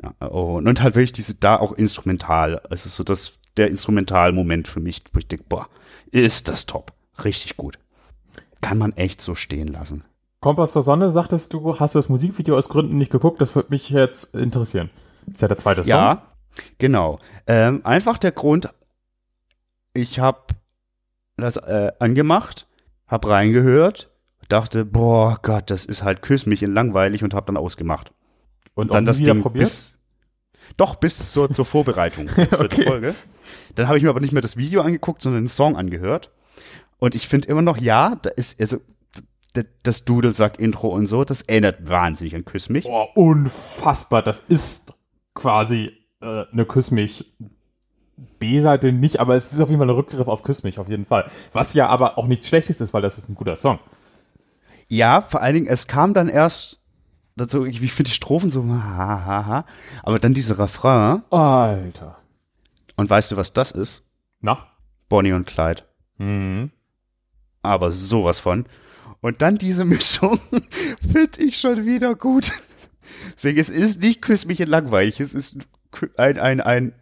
[0.04, 2.60] Ja, oh, und halt wirklich diese da auch instrumental.
[2.70, 5.67] Also so das der Instrumentalmoment für mich, wo ich denke, boah,
[6.12, 6.93] ist das top.
[7.24, 7.80] Richtig gut.
[8.62, 10.04] Kann man echt so stehen lassen.
[10.39, 13.41] Kompass zur Sonne, sagtest du, hast du das Musikvideo aus Gründen nicht geguckt?
[13.41, 14.89] Das würde mich jetzt interessieren.
[15.32, 15.89] Ist ja der zweite Song.
[15.89, 16.28] Ja,
[16.78, 17.20] genau.
[17.48, 18.70] Ähm, einfach der Grund,
[19.93, 20.41] ich habe
[21.38, 22.67] das äh, angemacht,
[23.08, 24.12] habe reingehört,
[24.48, 28.12] dachte, boah Gott, das ist halt küss mich in langweilig und habe dann ausgemacht.
[28.76, 29.63] Und, dann auch das Ding probiert?
[29.63, 29.98] bis
[30.78, 32.86] doch bis zur, zur Vorbereitung jetzt für die Okay.
[32.86, 33.15] Folge.
[33.75, 36.32] Dann habe ich mir aber nicht mehr das Video angeguckt, sondern den Song angehört.
[36.99, 38.77] Und ich finde immer noch, ja, da ist also
[39.84, 42.84] das Dudelsack-Intro und so, das erinnert wahnsinnig an Küss mich.
[42.84, 44.21] Boah, unfassbar.
[44.21, 44.93] Das ist
[45.34, 47.34] quasi äh, eine Küss mich
[48.39, 51.06] B-Seite nicht, aber es ist auf jeden Fall ein Rückgriff auf Küss mich, auf jeden
[51.06, 51.30] Fall.
[51.53, 53.80] Was ja aber auch nichts Schlechtes ist, weil das ist ein guter Song.
[54.88, 56.80] Ja, vor allen Dingen, es kam dann erst
[57.36, 59.65] dazu, ich, ich finde die Strophen so, ha, ha, ha,
[60.03, 62.17] aber dann dieser Refrain, Alter.
[62.98, 64.04] Und weißt du, was das ist?
[64.42, 64.68] Na?
[65.08, 65.84] Bonnie und Clyde.
[66.18, 66.72] Mhm.
[67.62, 68.66] Aber sowas von.
[69.22, 70.40] Und dann diese Mischung
[71.12, 72.52] finde ich schon wieder gut.
[73.34, 75.58] Deswegen, es ist nicht Küss mich in langweilig, es ist
[76.18, 76.94] ein, ein, ein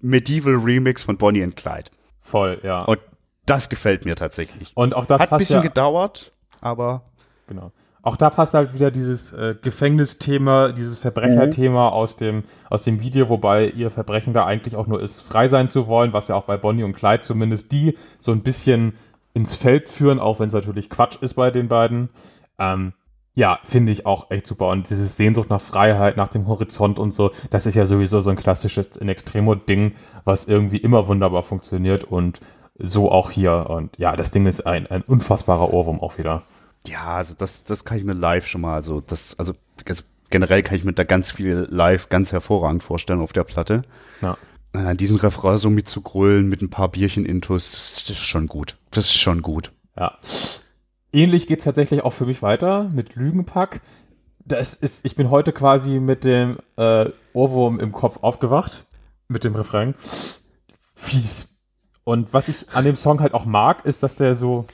[0.00, 1.90] Medieval Remix von Bonnie und Clyde.
[2.18, 2.80] Voll, ja.
[2.80, 3.00] Und
[3.46, 4.72] das gefällt mir tatsächlich.
[4.74, 7.04] Und auch das Hat ein bisschen ja, gedauert, aber
[7.46, 7.72] genau.
[8.02, 11.92] Auch da passt halt wieder dieses äh, Gefängnisthema, dieses Verbrecherthema Mhm.
[11.94, 15.68] aus dem aus dem Video, wobei ihr Verbrechen da eigentlich auch nur ist, frei sein
[15.68, 18.94] zu wollen, was ja auch bei Bonnie und Clyde zumindest die so ein bisschen
[19.34, 22.08] ins Feld führen, auch wenn es natürlich Quatsch ist bei den beiden.
[22.58, 22.92] Ähm,
[23.34, 24.68] ja, finde ich auch echt super.
[24.68, 28.28] Und dieses Sehnsucht nach Freiheit, nach dem Horizont und so, das ist ja sowieso so
[28.30, 29.92] ein klassisches in Extremo-Ding,
[30.24, 32.40] was irgendwie immer wunderbar funktioniert und
[32.78, 33.70] so auch hier.
[33.70, 36.42] Und ja, das Ding ist ein, ein unfassbarer Ohrwurm auch wieder.
[36.86, 39.54] Ja, also das, das kann ich mir live schon mal, also das, also,
[39.86, 43.82] also generell kann ich mir da ganz viel live ganz hervorragend vorstellen auf der Platte.
[44.20, 44.36] Ja.
[44.72, 47.72] Äh, diesen Refrain so mit zu grölen, mit ein paar Bierchen intus,
[48.06, 48.78] das ist schon gut.
[48.90, 49.72] Das ist schon gut.
[49.96, 50.18] Ja.
[51.12, 53.82] Ähnlich geht's tatsächlich auch für mich weiter mit Lügenpack.
[54.44, 58.86] Das ist, ich bin heute quasi mit dem äh, Ohrwurm im Kopf aufgewacht,
[59.28, 59.94] mit dem Refrain.
[60.94, 61.58] Fies.
[62.04, 64.66] Und was ich an dem Song halt auch mag, ist, dass der so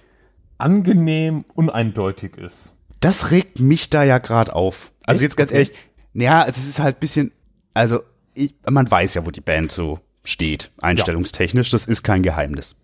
[0.59, 2.75] angenehm uneindeutig ist.
[3.01, 4.93] Das regt mich da ja gerade auf.
[5.05, 5.31] Also Echt?
[5.31, 5.73] jetzt ganz ehrlich,
[6.15, 7.33] ja, es ist halt ein bisschen,
[7.75, 8.01] also
[8.35, 12.77] ich, man weiß ja, wo die Band so steht, einstellungstechnisch, das ist kein Geheimnis.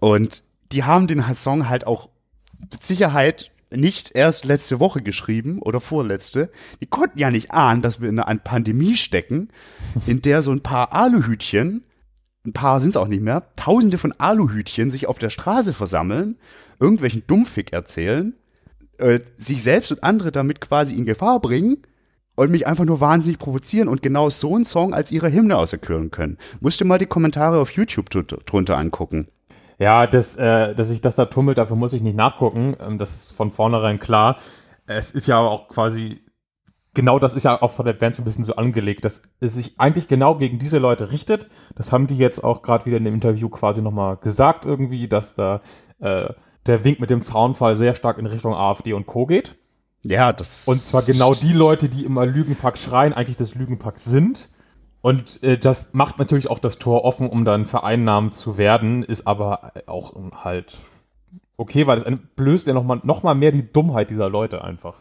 [0.00, 2.08] Und die haben den Song halt auch
[2.58, 6.50] mit Sicherheit nicht erst letzte Woche geschrieben oder vorletzte.
[6.80, 9.48] Die konnten ja nicht ahnen, dass wir in einer Pandemie stecken,
[10.06, 11.84] in der so ein paar Aluhütchen,
[12.48, 16.36] ein paar sind es auch nicht mehr, tausende von Aluhütchen sich auf der Straße versammeln,
[16.80, 18.34] irgendwelchen Dummfick erzählen
[18.98, 21.78] äh, sich selbst und andere damit quasi in Gefahr bringen
[22.36, 26.10] und mich einfach nur wahnsinnig provozieren und genau so einen Song als ihre Hymne auserkören
[26.10, 26.38] können.
[26.60, 29.28] Musst du mal die Kommentare auf YouTube drunter- angucken.
[29.78, 32.76] Ja, das, äh, dass sich das da tummelt, dafür muss ich nicht nachgucken.
[32.80, 34.38] Ähm, das ist von vornherein klar.
[34.86, 36.20] Es ist ja auch quasi,
[36.94, 39.54] genau das ist ja auch von der Band so ein bisschen so angelegt, dass es
[39.54, 41.48] sich eigentlich genau gegen diese Leute richtet.
[41.76, 45.34] Das haben die jetzt auch gerade wieder in dem Interview quasi nochmal gesagt irgendwie, dass
[45.34, 45.60] da
[46.00, 46.28] äh,
[46.66, 49.26] der Wink mit dem Zaunfall sehr stark in Richtung AfD und Co.
[49.26, 49.56] geht.
[50.02, 50.68] Ja, das.
[50.68, 54.48] Und zwar genau die Leute, die immer Lügenpack schreien, eigentlich das Lügenpack sind.
[55.00, 59.26] Und äh, das macht natürlich auch das Tor offen, um dann vereinnahmt zu werden, ist
[59.26, 60.76] aber auch halt
[61.56, 64.94] okay, weil das blößt ja nochmal noch mal mehr die Dummheit dieser Leute einfach.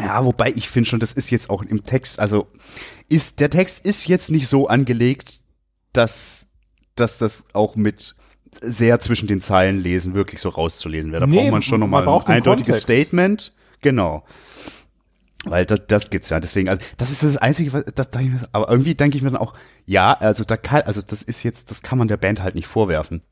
[0.00, 2.48] Ja, wobei ich finde schon, das ist jetzt auch im Text, also
[3.08, 5.40] ist der Text ist jetzt nicht so angelegt,
[5.92, 6.46] dass,
[6.94, 8.14] dass das auch mit
[8.60, 11.20] sehr zwischen den Zeilen lesen wirklich so rauszulesen wäre.
[11.20, 12.82] Da Nee, braucht man schon nochmal ein eindeutiges Kontext.
[12.82, 13.52] Statement.
[13.80, 14.24] Genau.
[15.44, 16.40] Weil das, das gibt's ja.
[16.40, 18.08] Deswegen, also das ist das Einzige, was das,
[18.52, 19.54] aber irgendwie denke ich mir dann auch,
[19.86, 22.66] ja, also da kann, also das ist jetzt, das kann man der Band halt nicht
[22.66, 23.22] vorwerfen.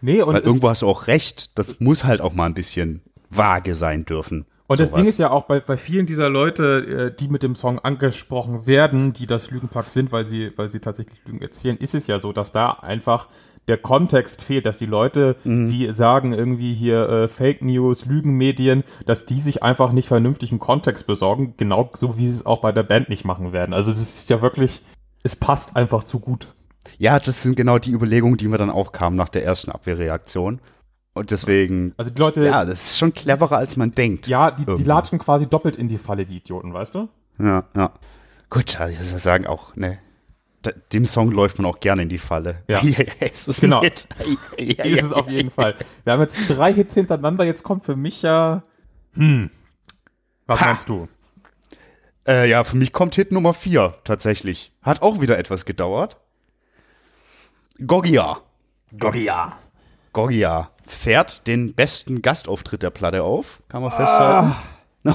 [0.00, 3.02] Nee, und, Weil irgendwo hast du auch recht, das muss halt auch mal ein bisschen
[3.30, 4.46] vage sein dürfen.
[4.68, 4.92] Und das.
[4.92, 8.66] Ding ist ja auch bei, bei vielen dieser Leute, äh, die mit dem Song angesprochen
[8.66, 12.20] werden, die das Lügenpack sind, weil sie, weil sie tatsächlich Lügen erzählen, ist es ja
[12.20, 13.28] so, dass da einfach
[13.66, 15.68] der Kontext fehlt, dass die Leute, Mhm.
[15.68, 21.06] die sagen irgendwie hier äh, Fake News, Lügenmedien, dass die sich einfach nicht vernünftigen Kontext
[21.06, 23.74] besorgen, genau so wie sie es auch bei der Band nicht machen werden.
[23.74, 24.82] Also es ist ja wirklich,
[25.22, 26.48] es passt einfach zu gut.
[26.96, 30.60] Ja, das sind genau die Überlegungen, die mir dann auch kamen nach der ersten Abwehrreaktion.
[31.18, 34.26] Und deswegen, Also die Leute, ja, das ist schon cleverer, als man denkt.
[34.28, 37.08] ja, die, die latschen quasi doppelt in die Falle, die Idioten, weißt du?
[37.38, 37.92] Ja, ja.
[38.50, 39.98] Gut, also ich muss ja sagen auch, ne,
[40.92, 42.62] dem Song läuft man auch gerne in die Falle.
[42.68, 42.80] Ja.
[43.20, 43.80] es ist Genau.
[43.80, 44.08] nett.
[44.58, 45.74] Ja, ist ja, es auf jeden Fall.
[46.04, 48.62] Wir haben jetzt drei Hits hintereinander, jetzt kommt für mich ja,
[49.14, 49.50] hm,
[50.46, 50.66] was Ha!
[50.66, 51.08] meinst du?
[52.26, 54.72] Äh, ja, für mich kommt Hit Nummer 4 tatsächlich.
[54.82, 56.16] Hat auch wieder etwas gedauert.
[57.86, 58.38] Goggia.
[58.98, 59.56] Goggia.
[60.12, 64.54] Goggia fährt den besten Gastauftritt der Platte auf, kann man festhalten.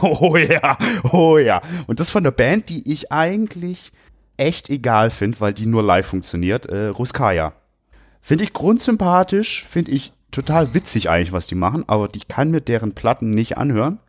[0.01, 0.77] Oh ja,
[1.11, 1.61] oh ja.
[1.87, 3.91] Und das von der Band, die ich eigentlich
[4.37, 7.53] echt egal finde, weil die nur live funktioniert, äh, Ruskaya.
[8.21, 12.61] Finde ich grundsympathisch, finde ich total witzig eigentlich, was die machen, aber ich kann mir
[12.61, 13.99] deren Platten nicht anhören.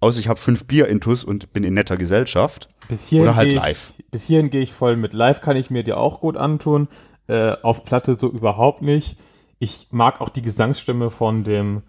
[0.00, 2.68] Außer ich habe fünf Bier intus und bin in netter Gesellschaft.
[2.88, 3.92] Bis hierhin Oder halt gehe live.
[3.96, 5.14] Ich, bis hierhin gehe ich voll mit.
[5.14, 6.88] Live kann ich mir dir auch gut antun.
[7.26, 9.16] Äh, auf Platte so überhaupt nicht.
[9.64, 11.80] Ich mag auch die Gesangsstimme von dem,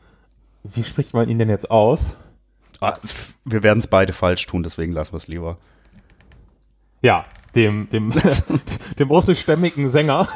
[0.64, 2.16] wie spricht man ihn denn jetzt aus?
[2.80, 2.94] Ah,
[3.44, 5.58] Wir werden es beide falsch tun, deswegen lassen wir es lieber.
[7.02, 8.14] Ja, dem, dem,
[9.00, 10.30] dem russischstämmigen Sänger.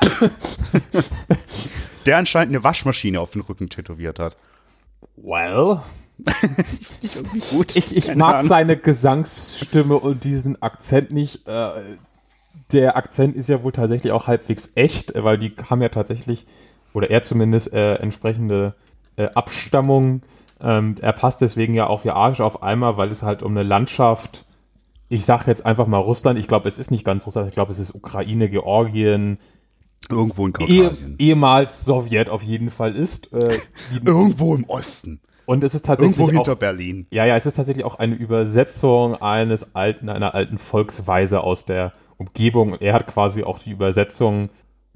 [2.05, 4.35] Der anscheinend eine Waschmaschine auf den Rücken tätowiert hat.
[5.15, 5.79] Well,
[7.01, 8.49] Ich ich, ich mag Ahnung.
[8.49, 11.47] seine Gesangsstimme und diesen Akzent nicht.
[11.47, 11.95] Äh,
[12.73, 16.45] der Akzent ist ja wohl tatsächlich auch halbwegs echt, äh, weil die haben ja tatsächlich,
[16.93, 18.73] oder er zumindest, äh, entsprechende
[19.15, 20.21] äh, Abstammung.
[20.61, 23.63] Ähm, er passt deswegen ja auch wie Arsch auf einmal, weil es halt um eine
[23.63, 24.45] Landschaft,
[25.07, 27.71] ich sag jetzt einfach mal Russland, ich glaube, es ist nicht ganz Russland, ich glaube,
[27.71, 29.39] es ist Ukraine, Georgien,
[30.09, 31.15] Irgendwo in eh, Kaukasien.
[31.19, 33.31] ehemals Sowjet auf jeden Fall ist.
[33.33, 33.57] Äh,
[34.05, 35.19] Irgendwo im Osten.
[35.45, 37.05] und es ist tatsächlich Irgendwo auch, hinter Berlin.
[37.11, 41.91] ja, ja, es ist tatsächlich auch eine Übersetzung eines alten, einer alten Volksweise aus der
[42.17, 42.75] Umgebung.
[42.79, 44.49] Er hat quasi auch die Übersetzung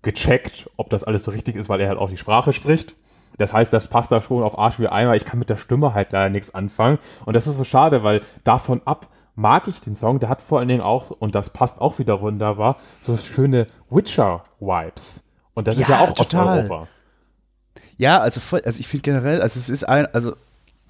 [0.04, 2.96] gecheckt, ob das alles so richtig ist, weil er halt auch die Sprache spricht.
[3.38, 5.16] Das heißt, das passt da schon auf Arsch wie Eimer.
[5.16, 7.00] Ich kann mit der Stimme halt leider nichts anfangen.
[7.26, 10.20] Und das ist so schade, weil davon ab mag ich den Song.
[10.20, 15.24] Der hat vor allen Dingen auch, und das passt auch wieder wunderbar, so schöne Witcher-Vibes.
[15.56, 16.60] Und das ist Ja, ja auch total.
[16.60, 16.88] Osteuropa.
[17.98, 20.36] Ja, also voll, also ich finde generell, also es ist ein, also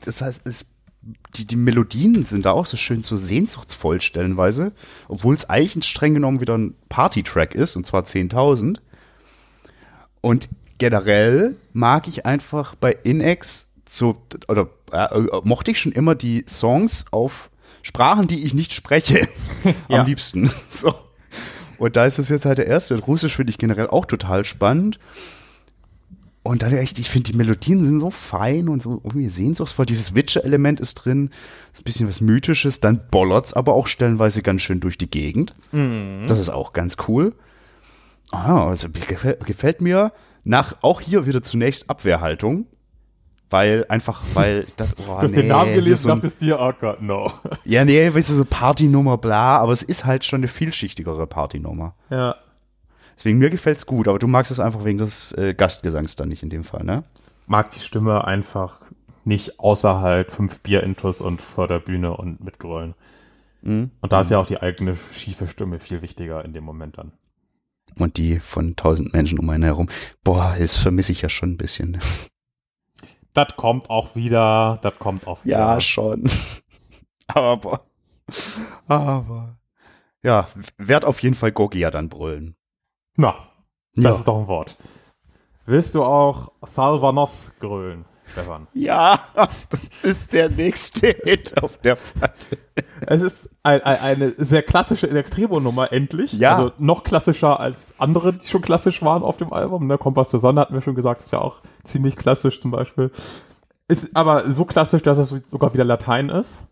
[0.03, 0.65] das heißt, es,
[1.35, 4.71] die, die Melodien sind da auch so schön so sehnsuchtsvoll stellenweise,
[5.07, 8.79] obwohl es eigentlich streng genommen wieder ein Party-Track ist, und zwar 10.000.
[10.23, 14.15] Und generell mag ich einfach bei Inex so,
[14.47, 17.49] oder äh, äh, mochte ich schon immer die Songs auf
[17.81, 19.27] Sprachen, die ich nicht spreche,
[19.89, 19.99] Ja.
[19.99, 20.49] am liebsten.
[20.69, 20.93] So.
[21.77, 22.93] Und da ist das jetzt halt der erste.
[22.93, 24.97] Und Russisch finde ich generell auch total spannend.
[26.41, 29.85] Und dann echt, ich finde, die Melodien sind so fein und so irgendwie sehnsuchtsvoll.
[29.85, 31.31] Dieses Witcher-Element ist drin,
[31.73, 32.79] so ein bisschen was Mythisches.
[32.79, 35.53] Dann bollert's aber auch stellenweise ganz schön durch die Gegend.
[35.71, 37.33] Das ist auch ganz cool.
[38.33, 40.11] Ah, also gefällt, gefällt mir
[40.43, 42.65] nach auch hier wieder zunächst Abwehrhaltung.
[43.49, 46.41] Weil einfach, weil das, oh, Du hast nee, den Namen hier gelesen, so ein- dachtest
[46.41, 47.31] dir, oh Gott, no.
[47.65, 51.93] Ja, nee, weißt du, so Partynummer, bla, aber es ist halt schon eine vielschichtigere Partynummer.
[52.09, 52.35] Ja.
[53.15, 56.41] Deswegen mir gefällt's gut, aber du magst es einfach wegen des äh, Gastgesangs dann nicht
[56.41, 57.03] in dem Fall, ne?
[57.45, 58.81] Mag die Stimme einfach
[59.23, 62.95] nicht außerhalb fünf Bier-Intus und vor der Bühne und mitgrölen.
[63.61, 63.91] Mhm.
[64.01, 67.11] Und da ist ja auch die eigene schiefe Stimme viel wichtiger in dem Moment dann.
[67.99, 69.87] Und die von tausend Menschen um einen herum.
[70.23, 71.99] Boah, das vermisse ich ja schon ein bisschen.
[73.33, 75.79] Das kommt auch wieder, das kommt auch wieder.
[75.81, 76.29] schon.
[77.27, 77.81] aber,
[78.87, 79.57] aber,
[80.23, 82.55] ja, werd auf jeden Fall Gogia dann brüllen.
[83.15, 83.35] Na,
[83.95, 84.11] das Ja.
[84.11, 84.75] ist doch ein Wort.
[85.65, 88.67] Willst du auch Salvanos grölen, Stefan?
[88.73, 89.49] Ja, das
[90.03, 92.57] ist der nächste Hit auf der Platte.
[93.05, 96.33] Es ist ein, ein, eine sehr klassische In Extremo-Nummer, endlich.
[96.33, 96.57] Ja.
[96.57, 99.87] Also noch klassischer als andere, die schon klassisch waren auf dem Album.
[99.87, 99.97] Ne?
[99.97, 103.11] Kompass zur Sonne hatten wir schon gesagt, ist ja auch ziemlich klassisch zum Beispiel.
[103.87, 106.67] Ist aber so klassisch, dass es sogar wieder Latein ist.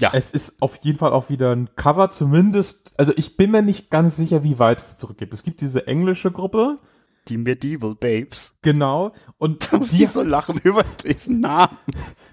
[0.00, 0.10] Ja.
[0.14, 3.90] Es ist auf jeden Fall auch wieder ein Cover, zumindest, also ich bin mir nicht
[3.90, 5.32] ganz sicher, wie weit es zurückgeht.
[5.32, 6.78] Es gibt diese englische Gruppe,
[7.28, 8.56] Die Medieval Babes.
[8.62, 11.76] genau, und Da muss die, ich so lachen über diesen Namen.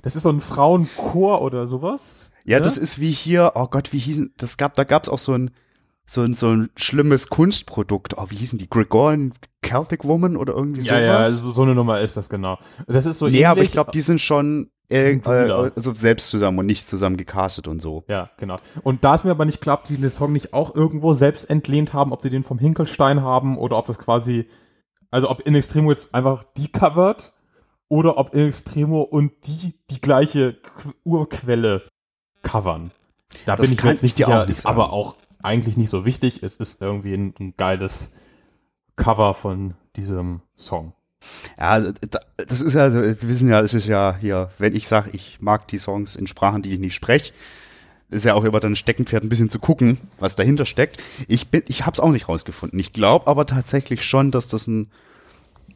[0.01, 2.31] das ist so ein Frauenchor oder sowas.
[2.43, 2.61] Ja, ne?
[2.61, 5.51] das ist wie hier, oh Gott, wie hießen, das gab, da gab's auch so ein,
[6.05, 8.17] so ein, so ein schlimmes Kunstprodukt.
[8.17, 8.69] Oh, wie hießen die?
[8.69, 9.33] Gregorian
[9.65, 11.29] Celtic Woman oder irgendwie ja, sowas?
[11.29, 12.59] ja, so, so eine Nummer ist das genau.
[12.87, 15.93] Das ist so nee, aber ähnlich- ich glaube, die sind schon äh, sind äh, also
[15.93, 18.03] selbst zusammen und nicht zusammen gecastet und so.
[18.07, 18.57] Ja, genau.
[18.83, 21.93] Und da es mir aber nicht klappt, die den Song nicht auch irgendwo selbst entlehnt
[21.93, 24.47] haben, ob die den vom Hinkelstein haben oder ob das quasi,
[25.15, 27.33] also ob In Extremo jetzt einfach die covert
[27.87, 31.81] oder ob In Extremo und die die gleiche Qu Urquelle
[32.43, 32.91] covern.
[33.45, 35.89] Da Das bin ich mir jetzt nicht sicher, auch nicht ist aber auch eigentlich nicht
[35.89, 36.43] so wichtig.
[36.43, 38.11] Es ist irgendwie ein, ein geiles
[38.95, 40.93] Cover von diesem Song.
[41.57, 44.75] Ja, also, da- das ist ja, also, wir wissen ja, es ist ja hier, wenn
[44.75, 47.33] ich sage, ich mag die Songs in Sprachen, die ich nicht spreche,
[48.09, 51.01] ist ja auch immer dann Steckenpferd, ein bisschen zu gucken, was dahinter steckt.
[51.27, 52.79] Ich bin, ich hab's auch nicht rausgefunden.
[52.79, 54.91] Ich glaube aber tatsächlich schon, dass das ein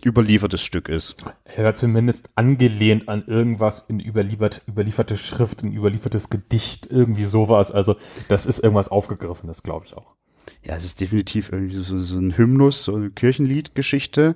[0.06, 1.26] überliefertes Stück ist.
[1.58, 7.72] War zumindest angelehnt an irgendwas in überliefert, überlieferte Schrift, ein überliefertes Gedicht, irgendwie sowas.
[7.72, 7.96] Also
[8.28, 10.16] das ist irgendwas Aufgegriffenes, glaube ich auch.
[10.64, 14.36] Ja, es ist definitiv irgendwie so, so ein Hymnus, so eine Kirchenliedgeschichte.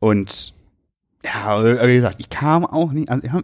[0.00, 0.54] Und
[1.24, 3.10] ja, wie gesagt, ich kam auch nicht.
[3.10, 3.40] Also, ja,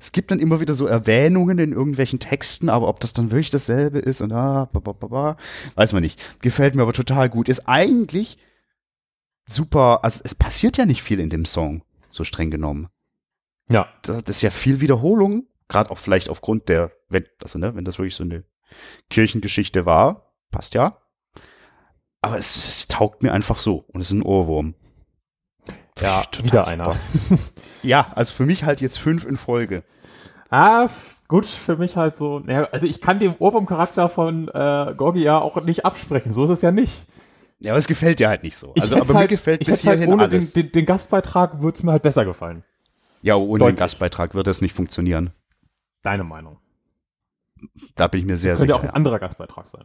[0.00, 3.50] es gibt dann immer wieder so Erwähnungen in irgendwelchen Texten, aber ob das dann wirklich
[3.50, 5.36] dasselbe ist und ah, ba, ba, ba, ba,
[5.74, 6.40] weiß man nicht.
[6.40, 7.48] Gefällt mir aber total gut.
[7.48, 8.38] Ist eigentlich
[9.44, 10.04] super.
[10.04, 12.88] Also es passiert ja nicht viel in dem Song, so streng genommen.
[13.68, 17.74] Ja, Das, das ist ja viel Wiederholung, gerade auch vielleicht aufgrund der, wenn, also ne,
[17.74, 18.44] wenn das wirklich so eine
[19.10, 20.98] Kirchengeschichte war, passt ja.
[22.20, 24.74] Aber es, es taugt mir einfach so und es ist ein Ohrwurm.
[26.00, 26.96] Ja Total wieder einer.
[27.82, 29.84] Ja, also für mich halt jetzt fünf in Folge.
[30.50, 30.88] Ah,
[31.28, 32.40] gut, für mich halt so.
[32.40, 36.32] Ja, also ich kann dem Ohrwurm-Charakter von äh, Gorgi ja auch nicht absprechen.
[36.32, 37.06] So ist es ja nicht.
[37.60, 38.74] Ja, aber es gefällt dir halt nicht so.
[38.78, 40.52] Also, aber halt, mir gefällt bis hätt's halt hierhin ohne alles.
[40.52, 42.64] Den, den, den Gastbeitrag würde es mir halt besser gefallen.
[43.22, 43.76] ja, ohne Deutlich.
[43.76, 45.30] den Gastbeitrag wird das nicht funktionieren.
[46.02, 46.58] Deine Meinung.
[47.94, 48.76] Da bin ich mir sehr Könnte sicher.
[48.76, 49.84] auch ein anderer Gastbeitrag sein.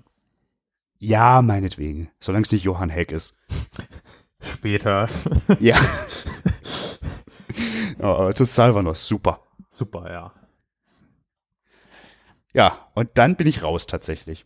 [0.99, 2.09] Ja, meinetwegen.
[2.19, 3.35] Solange es nicht Johann Heck ist.
[4.41, 5.07] Später.
[5.59, 5.77] Ja.
[7.99, 9.41] oh, das ist Salvanos, super.
[9.69, 10.33] Super, ja.
[12.53, 14.45] Ja, und dann bin ich raus tatsächlich.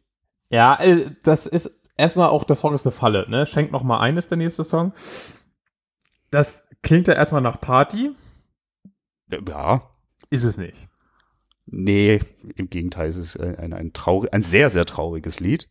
[0.50, 3.46] Ja, äh, das ist erstmal auch, der Song ist eine Falle, ne?
[3.46, 4.94] Schenk noch mal ein ist der nächste Song.
[6.30, 8.12] Das klingt ja erstmal nach Party.
[9.48, 9.90] Ja,
[10.30, 10.88] Ist es nicht.
[11.66, 12.20] nee,
[12.56, 15.68] im Gegenteil, es ist ein, ein, ein, traurig, ein sehr, sehr trauriges Lied.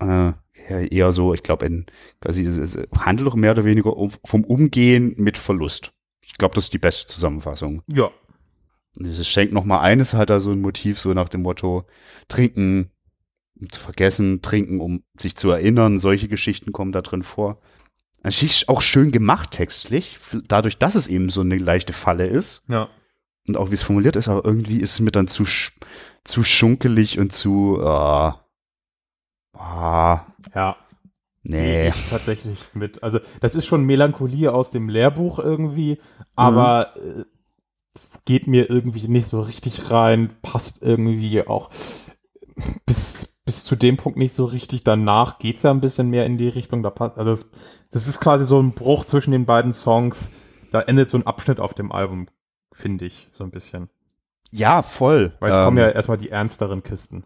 [0.00, 0.32] Äh,
[0.68, 1.86] ja, eher so, ich glaube, ein,
[2.20, 5.92] quasi, es, handelt doch mehr oder weniger um, vom Umgehen mit Verlust.
[6.22, 7.82] Ich glaube, das ist die beste Zusammenfassung.
[7.86, 8.10] Ja.
[8.96, 11.84] Dieses Schenk noch mal eines hat da so ein Motiv, so nach dem Motto,
[12.28, 12.90] trinken,
[13.60, 15.98] um zu vergessen, trinken, um sich zu erinnern.
[15.98, 17.60] Solche Geschichten kommen da drin vor.
[18.22, 22.88] Natürlich auch schön gemacht textlich, dadurch, dass es eben so eine leichte Falle ist Ja.
[23.46, 25.72] und auch wie es formuliert ist, aber irgendwie ist es mir dann zu, sch-
[26.24, 28.30] zu schunkelig und zu, äh,
[29.54, 30.20] ah,
[30.54, 30.76] Ja.
[31.42, 31.88] nee.
[31.88, 33.02] Ich tatsächlich mit.
[33.02, 35.98] Also, das ist schon Melancholie aus dem Lehrbuch irgendwie,
[36.36, 37.24] aber äh,
[38.24, 41.70] geht mir irgendwie nicht so richtig rein, passt irgendwie auch
[42.86, 44.84] bis, bis zu dem Punkt nicht so richtig.
[44.84, 46.82] Danach geht's ja ein bisschen mehr in die Richtung.
[46.82, 47.50] Da passt, also, es,
[47.90, 50.32] das ist quasi so ein Bruch zwischen den beiden Songs.
[50.72, 52.26] Da endet so ein Abschnitt auf dem Album,
[52.72, 53.88] finde ich, so ein bisschen.
[54.50, 55.34] Ja, voll.
[55.40, 57.24] Weil jetzt Ähm, kommen ja erstmal die ernsteren Kisten.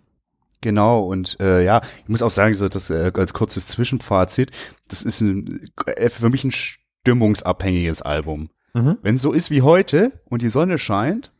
[0.60, 4.50] Genau, und äh, ja, ich muss auch sagen, so das äh, als kurzes Zwischenfazit,
[4.88, 8.50] das ist ein, äh, für mich ein stimmungsabhängiges Album.
[8.74, 8.98] Mhm.
[9.02, 11.30] Wenn es so ist wie heute und die Sonne scheint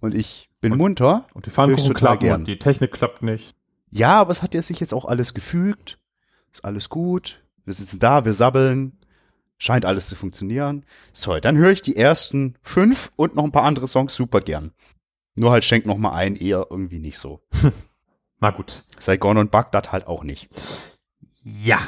[0.00, 2.40] und ich bin Und- munter, Und die Pfannkuchen klappen gern.
[2.40, 3.54] und die Technik klappt nicht.
[3.90, 5.98] ja, aber es hat ja sich jetzt auch alles gefügt,
[6.52, 8.98] ist alles gut, wir sitzen da, wir sabbeln,
[9.58, 10.84] scheint alles zu funktionieren.
[11.20, 14.72] Toll, dann höre ich die ersten fünf und noch ein paar andere Songs super gern.
[15.34, 17.40] Nur halt schenkt noch mal ein, eher irgendwie nicht so.
[18.40, 18.84] Na gut.
[18.98, 20.48] Saigon und Bagdad halt auch nicht.
[21.42, 21.78] Ja.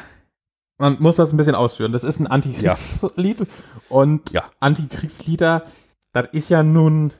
[0.79, 1.93] Man muss das ein bisschen ausführen.
[1.93, 3.47] Das ist ein Antikriegslied
[3.88, 4.45] und Ja.
[4.61, 5.65] Antikriegslieder,
[6.12, 7.12] das ist ja nun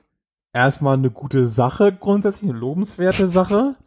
[0.53, 3.77] erstmal eine gute Sache, grundsätzlich eine lobenswerte Sache.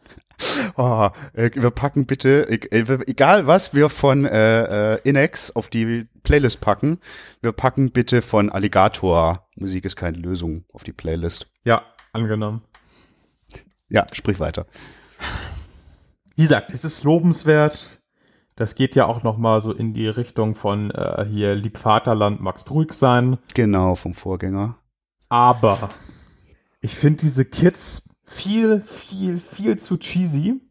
[0.75, 5.69] Oh, äh, wir packen bitte, e- e- egal was wir von äh, äh, Inex auf
[5.69, 6.99] die Playlist packen,
[7.41, 11.45] wir packen bitte von Alligator Musik ist keine Lösung auf die Playlist.
[11.63, 12.63] Ja, angenommen.
[13.87, 14.65] Ja, sprich weiter.
[16.35, 18.01] Wie gesagt, es ist lobenswert.
[18.57, 22.41] Das geht ja auch noch mal so in die Richtung von äh, hier Lieb Vaterland,
[22.41, 23.37] magst ruhig sein.
[23.53, 24.77] Genau, vom Vorgänger.
[25.29, 25.89] Aber
[26.81, 30.61] ich finde diese Kids viel, viel, viel zu cheesy.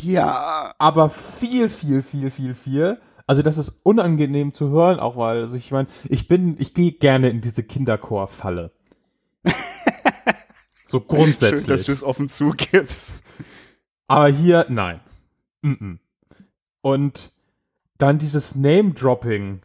[0.00, 3.00] Ja, aber viel, viel, viel, viel, viel.
[3.26, 6.92] Also das ist unangenehm zu hören, auch weil, also ich meine, ich bin, ich gehe
[6.92, 8.72] gerne in diese Kinderchor-Falle.
[10.86, 11.60] so grundsätzlich.
[11.60, 13.24] schön, dass du es offen zugibst.
[14.10, 15.00] Aber hier, nein.
[16.82, 17.32] Und
[17.98, 19.60] dann dieses Name-Dropping,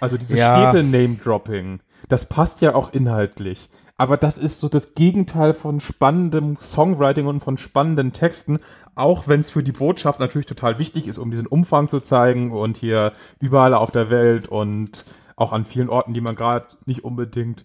[0.00, 0.70] also dieses Ja.
[0.70, 3.70] Städte-Name-Dropping, das passt ja auch inhaltlich.
[3.96, 8.58] Aber das ist so das Gegenteil von spannendem Songwriting und von spannenden Texten,
[8.96, 12.50] auch wenn es für die Botschaft natürlich total wichtig ist, um diesen Umfang zu zeigen
[12.50, 15.04] und hier überall auf der Welt und
[15.36, 17.64] auch an vielen Orten, die man gerade nicht unbedingt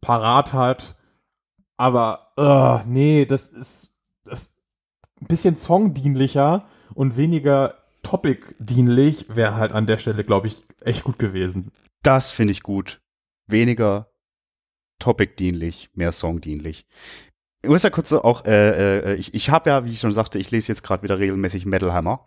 [0.00, 0.96] parat hat.
[1.76, 3.95] Aber, äh, nee, das ist
[5.26, 11.18] ein bisschen songdienlicher und weniger Topic-dienlich wäre halt an der Stelle, glaube ich, echt gut
[11.18, 11.72] gewesen.
[12.02, 13.00] Das finde ich gut.
[13.48, 14.08] Weniger
[15.00, 16.86] Topic-dienlich, mehr Song-dienlich.
[17.62, 20.12] Ich muss ja kurz so auch, äh, äh, ich, ich habe ja, wie ich schon
[20.12, 22.24] sagte, ich lese jetzt gerade wieder regelmäßig Metal Hammer.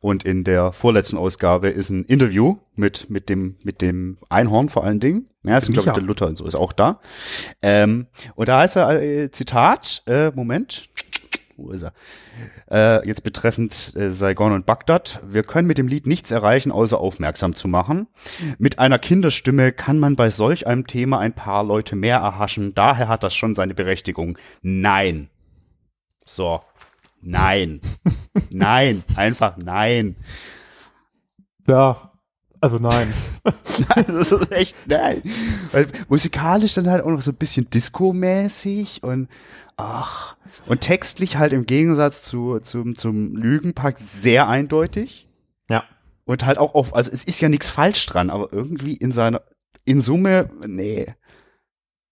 [0.00, 4.84] Und in der vorletzten Ausgabe ist ein Interview mit, mit dem, mit dem Einhorn vor
[4.84, 5.28] allen Dingen.
[5.44, 7.00] Ja, ist, Dem glaube ich, der Luther und so ist auch da.
[7.62, 10.88] Ähm, und da heißt er, äh, Zitat, äh, Moment,
[11.62, 11.92] wo ist er?
[12.70, 15.20] Äh, jetzt betreffend äh, Saigon und Bagdad.
[15.26, 18.08] Wir können mit dem Lied nichts erreichen, außer aufmerksam zu machen.
[18.58, 22.74] Mit einer Kinderstimme kann man bei solch einem Thema ein paar Leute mehr erhaschen.
[22.74, 24.38] Daher hat das schon seine Berechtigung.
[24.62, 25.30] Nein.
[26.24, 26.60] So.
[27.20, 27.80] Nein.
[28.50, 29.04] nein.
[29.16, 30.16] Einfach nein.
[31.66, 32.12] Ja,
[32.62, 33.12] also nein.
[34.06, 35.20] das ist echt nein.
[35.72, 39.28] Weil musikalisch dann halt auch noch so ein bisschen Disco-mäßig und
[39.76, 40.36] ach.
[40.66, 45.28] Und textlich halt im Gegensatz zu, zum, zum Lügenpakt sehr eindeutig.
[45.68, 45.84] ja.
[46.24, 49.42] Und halt auch auf, also es ist ja nichts falsch dran, aber irgendwie in seiner,
[49.84, 51.12] in Summe, nee.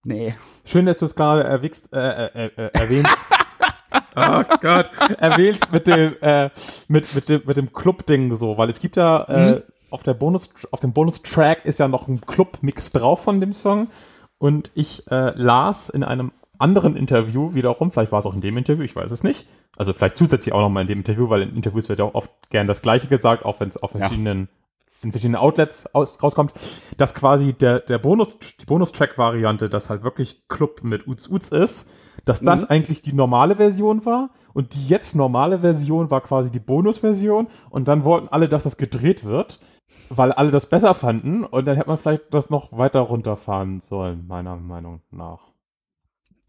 [0.03, 0.35] Nee.
[0.65, 3.17] Schön, dass du es gerade erwichst, äh, äh, äh, erwähnst.
[4.17, 6.51] oh Gott, erwähnst mit dem, äh,
[6.89, 9.63] mit, mit dem, mit dem Club-Ding so, weil es gibt ja, äh, Mhm.
[9.91, 13.89] auf der Bonus, auf dem Bonustrack ist ja noch ein Club-Mix drauf von dem Song.
[14.39, 18.57] Und ich äh, las in einem anderen Interview wiederum, vielleicht war es auch in dem
[18.57, 19.47] Interview, ich weiß es nicht.
[19.77, 22.31] Also vielleicht zusätzlich auch nochmal in dem Interview, weil in Interviews wird ja auch oft
[22.51, 24.01] gern das Gleiche gesagt, auch wenn es auf Ja.
[24.01, 24.49] verschiedenen,
[25.03, 26.53] in verschiedenen Outlets aus, rauskommt,
[26.99, 31.91] dass quasi der, der Bonus, die Bonustrack-Variante, das halt wirklich Club mit Uz Uz ist,
[32.27, 32.67] dass das Mhm.
[32.69, 37.89] eigentlich die normale Version war und die jetzt normale Version war quasi die Bonusversion und
[37.89, 39.59] dann wollten alle, dass das gedreht wird,
[40.11, 44.27] weil alle das besser fanden und dann hätte man vielleicht das noch weiter runterfahren sollen,
[44.27, 45.41] meiner Meinung nach.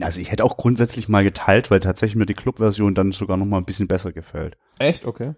[0.02, 3.46] Also ich hätte auch grundsätzlich mal geteilt, weil tatsächlich mir die Club-Version dann sogar noch
[3.46, 4.58] mal ein bisschen besser gefällt.
[4.80, 5.06] Echt?
[5.06, 5.34] Okay.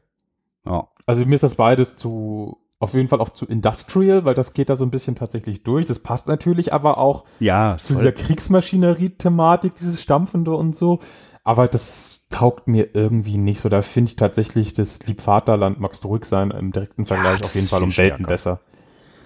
[0.65, 0.87] Ja.
[1.05, 4.69] Also mir ist das beides zu, auf jeden Fall auch zu industrial, weil das geht
[4.69, 5.85] da so ein bisschen tatsächlich durch.
[5.85, 8.01] Das passt natürlich aber auch Ja, zu voll.
[8.03, 10.99] dieser Kriegsmaschinerie-Thematik, dieses Stampfende und so.
[11.43, 13.67] Aber das taugt mir irgendwie nicht so.
[13.67, 17.67] Da finde ich tatsächlich das Liebvaterland Max ruhig sein im direkten Vergleich das auf jeden
[17.67, 18.61] Fall um Welten besser.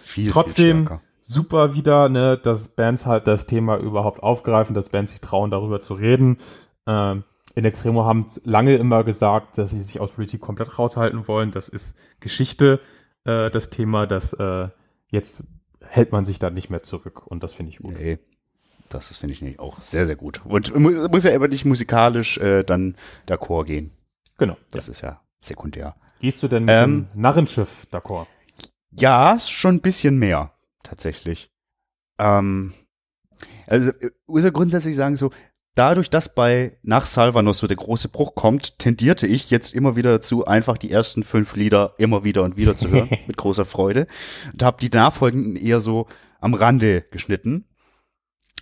[0.02, 1.02] viel, Trotzdem viel stärker.
[1.28, 5.80] Super wieder, ne, dass Bands halt das Thema überhaupt aufgreifen, dass Bands sich trauen, darüber
[5.80, 6.38] zu reden.
[6.86, 7.24] Ähm,
[7.54, 11.52] in Extremo haben lange immer gesagt, dass sie sich aus Politik komplett raushalten wollen.
[11.52, 12.80] Das ist Geschichte,
[13.26, 14.70] äh, das Thema, das äh,
[15.10, 15.44] jetzt
[15.82, 17.98] hält man sich da nicht mehr zurück und das finde ich gut.
[18.00, 18.20] Nee.
[18.90, 20.42] Das finde ich, nämlich auch sehr, sehr gut.
[20.46, 22.96] Und mu- muss ja aber nicht musikalisch äh, dann
[23.28, 23.92] d'accord gehen.
[24.38, 24.56] Genau.
[24.72, 25.96] Das ist ja sekundär.
[26.22, 28.28] Gehst du denn mit Ähm, dem Narrenschiff d'accord?
[28.92, 30.54] Ja, schon ein bisschen mehr,
[30.84, 31.52] tatsächlich.
[32.20, 32.74] Ähm,
[33.68, 35.32] also, äh, muss ja grundsätzlich sagen, so,
[35.76, 40.12] dadurch, dass bei nach Salvanos so der große Bruch kommt, tendierte ich jetzt immer wieder
[40.12, 44.08] dazu, einfach die ersten fünf Lieder immer wieder und wieder zu hören, mit großer Freude.
[44.52, 46.08] Und habe die nachfolgenden eher so
[46.40, 47.66] am Rande geschnitten.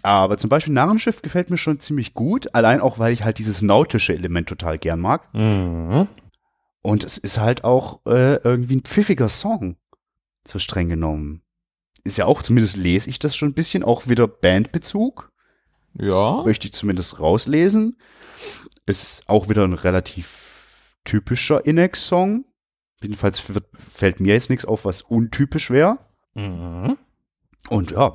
[0.03, 3.63] Aber zum Beispiel Narrenschiff gefällt mir schon ziemlich gut, allein auch, weil ich halt dieses
[3.63, 5.33] nautische Element total gern mag.
[5.33, 6.07] Mhm.
[6.83, 9.77] Und es ist halt auch äh, irgendwie ein pfiffiger Song,
[10.47, 11.41] so streng genommen.
[12.05, 15.31] Ist ja auch, zumindest lese ich das schon ein bisschen, auch wieder Bandbezug,
[15.99, 16.43] Ja.
[16.45, 17.97] möchte ich zumindest rauslesen.
[18.85, 22.45] Ist auch wieder ein relativ typischer Inex-Song.
[23.01, 25.97] Jedenfalls wird, fällt mir jetzt nichts auf, was untypisch wäre.
[26.35, 26.97] Mhm.
[27.69, 28.13] Und ja,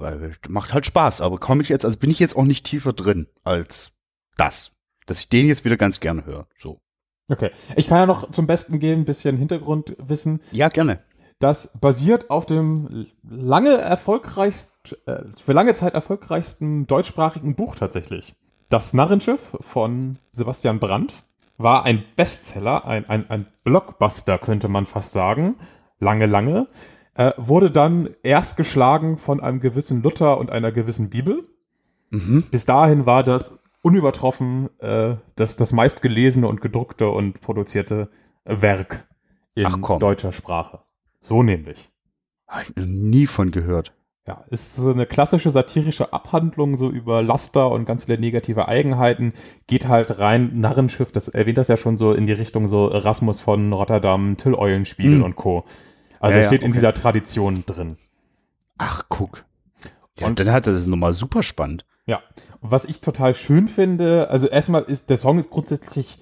[0.48, 1.20] macht halt Spaß.
[1.20, 3.92] Aber komme ich jetzt, also bin ich jetzt auch nicht tiefer drin als
[4.36, 4.72] das.
[5.06, 6.46] Dass ich den jetzt wieder ganz gerne höre.
[6.56, 6.80] So.
[7.28, 7.50] Okay.
[7.76, 10.40] Ich kann ja noch zum Besten geben, ein bisschen Hintergrundwissen.
[10.52, 11.02] Ja, gerne.
[11.40, 18.34] Das basiert auf dem lange erfolgreichst, äh, für lange Zeit erfolgreichsten deutschsprachigen Buch tatsächlich.
[18.68, 21.24] Das Narrenschiff von Sebastian Brandt
[21.56, 25.56] war ein Bestseller, ein, ein, ein Blockbuster, könnte man fast sagen.
[25.98, 26.68] Lange, lange.
[27.14, 31.48] Äh, wurde dann erst geschlagen von einem gewissen Luther und einer gewissen Bibel.
[32.10, 32.44] Mhm.
[32.50, 38.10] Bis dahin war das unübertroffen äh, das, das meistgelesene und gedruckte und produzierte
[38.44, 39.08] Werk
[39.54, 40.80] in Ach deutscher Sprache.
[41.20, 41.90] So nämlich.
[42.48, 43.92] Hab ich noch nie von gehört.
[44.26, 49.32] Ja, ist so eine klassische satirische Abhandlung so über Laster und ganz viele negative Eigenheiten.
[49.66, 53.40] Geht halt rein, Narrenschiff, das erwähnt das ja schon so in die Richtung so Erasmus
[53.40, 55.22] von Rotterdam, Till Eulenspiegel Hm.
[55.22, 55.64] und Co.
[56.20, 56.78] Also Ja, er ja, steht in okay.
[56.78, 57.96] dieser Tradition drin.
[58.78, 59.44] Ach, guck.
[60.18, 61.84] Ja, Und- dann hat das ist nochmal super spannend.
[62.06, 62.20] Ja.
[62.60, 66.18] Und was ich total schön finde, also erstmal ist, der Song ist grundsätzlich,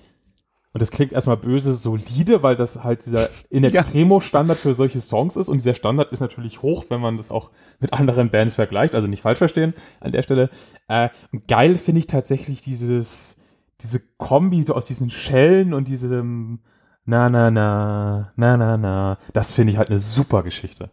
[0.72, 5.00] und das klingt erstmal böse, solide, weil das halt dieser in extremo Standard für solche
[5.00, 5.48] Songs ist.
[5.48, 7.50] Und dieser Standard ist natürlich hoch, wenn man das auch
[7.80, 8.94] mit anderen Bands vergleicht.
[8.94, 10.50] Also nicht falsch verstehen an der Stelle.
[10.88, 13.38] Äh, und geil finde ich tatsächlich dieses,
[13.80, 16.60] diese Kombi so aus diesen Schellen und diesem
[17.06, 19.18] na, na, na, na, na, na.
[19.32, 20.90] Das finde ich halt eine super Geschichte.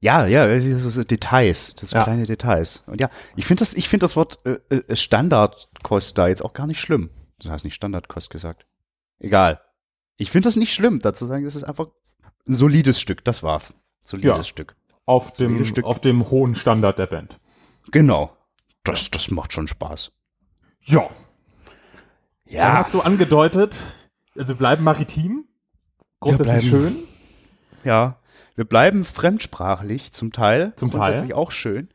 [0.00, 2.04] Ja, ja, das so Details, das sind Ja.
[2.04, 2.82] kleine Details.
[2.86, 6.54] Und ja, ich finde das, ich finde das Wort äh, äh, Standardkost da jetzt auch
[6.54, 7.10] gar nicht schlimm.
[7.38, 8.64] Das heißt nicht Standardkost gesagt.
[9.22, 9.60] Egal.
[10.16, 11.86] Ich finde das nicht schlimm, dazu sagen, das ist einfach
[12.46, 13.72] ein solides Stück, das war's.
[14.02, 14.42] Solides Ja.
[14.44, 14.76] Stück.
[15.06, 15.84] Auf dem, Solides Stück.
[15.84, 17.38] auf dem hohen Standard der Band.
[17.90, 18.36] Genau.
[18.84, 20.12] Das, das macht schon Spaß.
[20.82, 21.08] Ja.
[22.50, 23.76] Dann hast du angedeutet,
[24.36, 25.46] also bleiben maritim.
[26.20, 26.96] Grundsätzlich bleiben- schön.
[27.84, 28.18] Ja,
[28.54, 30.72] wir bleiben fremdsprachlich zum Teil.
[30.76, 31.00] Zum Teil.
[31.00, 31.88] Grundsätzlich auch schön.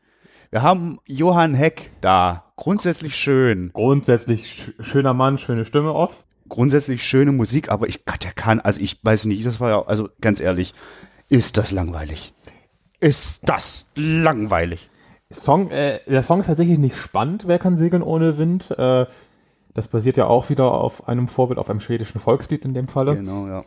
[0.50, 2.52] Wir haben Johann Heck da.
[2.56, 3.70] Grundsätzlich schön.
[3.72, 6.24] Grundsätzlich sch schöner Mann, schöne Stimme oft.
[6.48, 9.82] Grundsätzlich schöne Musik, aber ich, Gott, der kann, also ich weiß nicht, das war ja,
[9.82, 10.74] also ganz ehrlich,
[11.28, 12.32] ist das langweilig.
[13.00, 14.90] Ist das langweilig.
[15.30, 18.70] Song, äh, der Song ist tatsächlich nicht spannend, Wer kann segeln ohne Wind.
[18.70, 19.06] Äh,
[19.74, 23.14] das basiert ja auch wieder auf einem Vorbild, auf einem schwedischen Volkslied in dem Falle.
[23.14, 23.60] Genau, ja.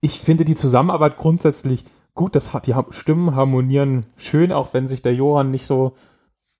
[0.00, 1.84] Ich finde die Zusammenarbeit grundsätzlich
[2.14, 2.34] gut.
[2.34, 5.94] Das hat, die Stimmen harmonieren schön, auch wenn sich der Johann nicht so,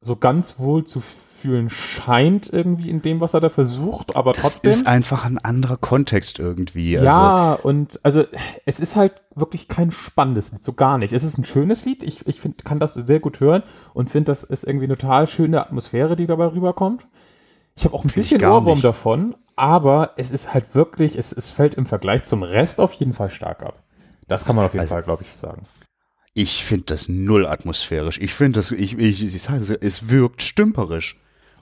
[0.01, 1.01] so ganz wohl zu
[1.41, 4.70] fühlen scheint irgendwie in dem, was er da versucht, aber Das trotzdem.
[4.70, 6.97] ist einfach ein anderer Kontext irgendwie.
[6.99, 8.24] Also, ja, und also
[8.66, 11.12] es ist halt wirklich kein spannendes Lied, so gar nicht.
[11.12, 13.62] Es ist ein schönes Lied, ich, ich find, kann das sehr gut hören
[13.95, 17.07] und finde, das ist irgendwie eine total schöne Atmosphäre, die dabei rüberkommt.
[17.76, 18.84] Ich habe auch ein Find bisschen Ohrwurm nicht.
[18.84, 23.12] davon, aber es ist halt wirklich, es, es fällt im Vergleich zum Rest auf jeden
[23.12, 23.82] Fall stark ab.
[24.26, 25.62] Das kann man auf jeden Also- Fall, glaube ich, sagen.
[26.34, 28.20] Ich finde das null atmosphärisch.
[28.20, 31.18] Ich finde das, ich, ich, ich sage, es, es wirkt stümperisch.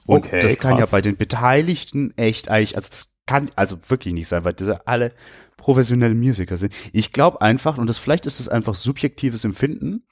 [0.07, 0.91] Und Okay, das kann ja krass.
[0.91, 5.11] bei den Beteiligten echt eigentlich, also das kann also wirklich nicht sein, weil diese alle
[5.57, 6.73] professionelle Musiker sind.
[6.93, 10.03] Ich glaube einfach, und das vielleicht ist es einfach subjektives Empfinden,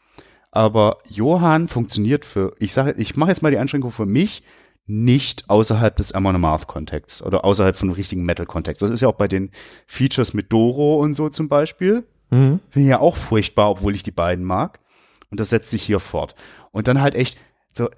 [0.51, 4.43] aber Johann funktioniert für, ich sage, ich mache jetzt mal die Einschränkung für mich,
[4.87, 8.81] nicht außerhalb des Amon Amarth-Kontexts oder außerhalb von richtigen Metal-Kontext.
[8.81, 9.49] Das ist ja auch bei den
[9.87, 12.05] Features mit Doro und so zum Beispiel.
[12.29, 12.59] Mhm.
[12.69, 14.79] Finde ich ja auch furchtbar, obwohl ich die beiden mag.
[15.31, 16.35] Und das setzt sich hier fort.
[16.71, 17.39] Und dann halt echt
[17.71, 17.89] so,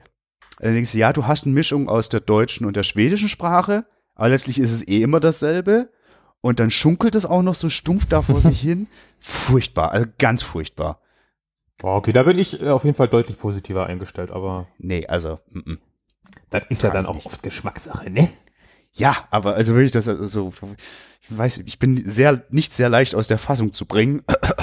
[0.60, 3.86] dann denkst du, ja, du hast eine Mischung aus der deutschen und der schwedischen Sprache,
[4.16, 5.90] aber letztlich ist es eh immer dasselbe.
[6.42, 8.88] Und dann schunkelt es auch noch so stumpf da vor sich hin.
[9.20, 11.00] Furchtbar, also ganz furchtbar.
[11.78, 15.40] Boah, Okay, da bin ich äh, auf jeden Fall deutlich positiver eingestellt, aber Nee, also,
[15.52, 15.78] mm -mm.
[16.50, 18.30] das ist ja dann auch oft Geschmackssache, ne?
[18.94, 20.54] Ja, aber also wirklich, das also so,
[21.30, 24.24] ich weiß, ich bin sehr, nicht sehr leicht aus der Fassung zu bringen.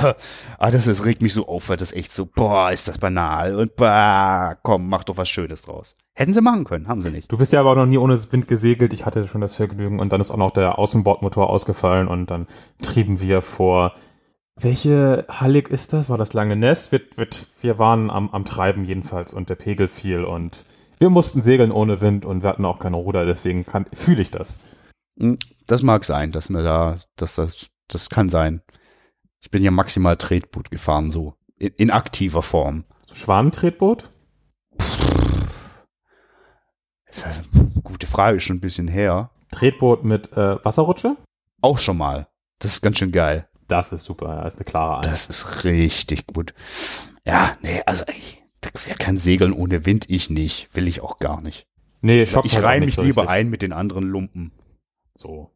[0.58, 3.54] aber das, das regt mich so auf, weil das echt so, boah, ist das banal
[3.54, 5.96] und bah, komm, mach doch was Schönes draus.
[6.14, 7.30] Hätten sie machen können, haben sie nicht.
[7.30, 8.92] Du bist ja aber auch noch nie ohne Wind gesegelt.
[8.94, 12.46] Ich hatte schon das Vergnügen und dann ist auch noch der Außenbordmotor ausgefallen und dann
[12.80, 13.94] trieben wir vor.
[14.56, 16.08] Welche Hallig ist das?
[16.08, 16.92] War das lange Nest?
[16.92, 17.26] Wir, wir,
[17.60, 20.64] wir waren am, am Treiben jedenfalls und der Pegel fiel und
[20.98, 24.30] wir mussten segeln ohne Wind und wir hatten auch keine Ruder, deswegen kann- fühle ich
[24.30, 24.56] das.
[25.18, 28.62] Hm, Das mag sein, dass mir da, dass das, das kann sein.
[29.40, 31.34] Ich bin ja maximal Tretboot gefahren, so.
[31.58, 32.84] In, in aktiver Form.
[33.12, 34.10] Schwanentretboot?
[37.06, 39.30] Das ist eine gute Frage, ist schon ein bisschen her.
[39.52, 41.16] Tretboot mit äh, Wasserrutsche?
[41.62, 42.26] Auch schon mal.
[42.58, 43.48] Das ist ganz schön geil.
[43.68, 45.06] Das ist super, ja, ist eine klare Eins.
[45.06, 46.54] Das ist richtig gut.
[47.24, 48.42] Ja, nee, also ich,
[48.86, 50.06] wer kann segeln ohne Wind?
[50.08, 50.68] Ich nicht.
[50.74, 51.66] Will ich auch gar nicht.
[52.00, 53.34] Nee, schockt ich halt nicht mich so lieber richtig.
[53.36, 54.52] ein mit den anderen Lumpen.
[55.14, 55.50] So.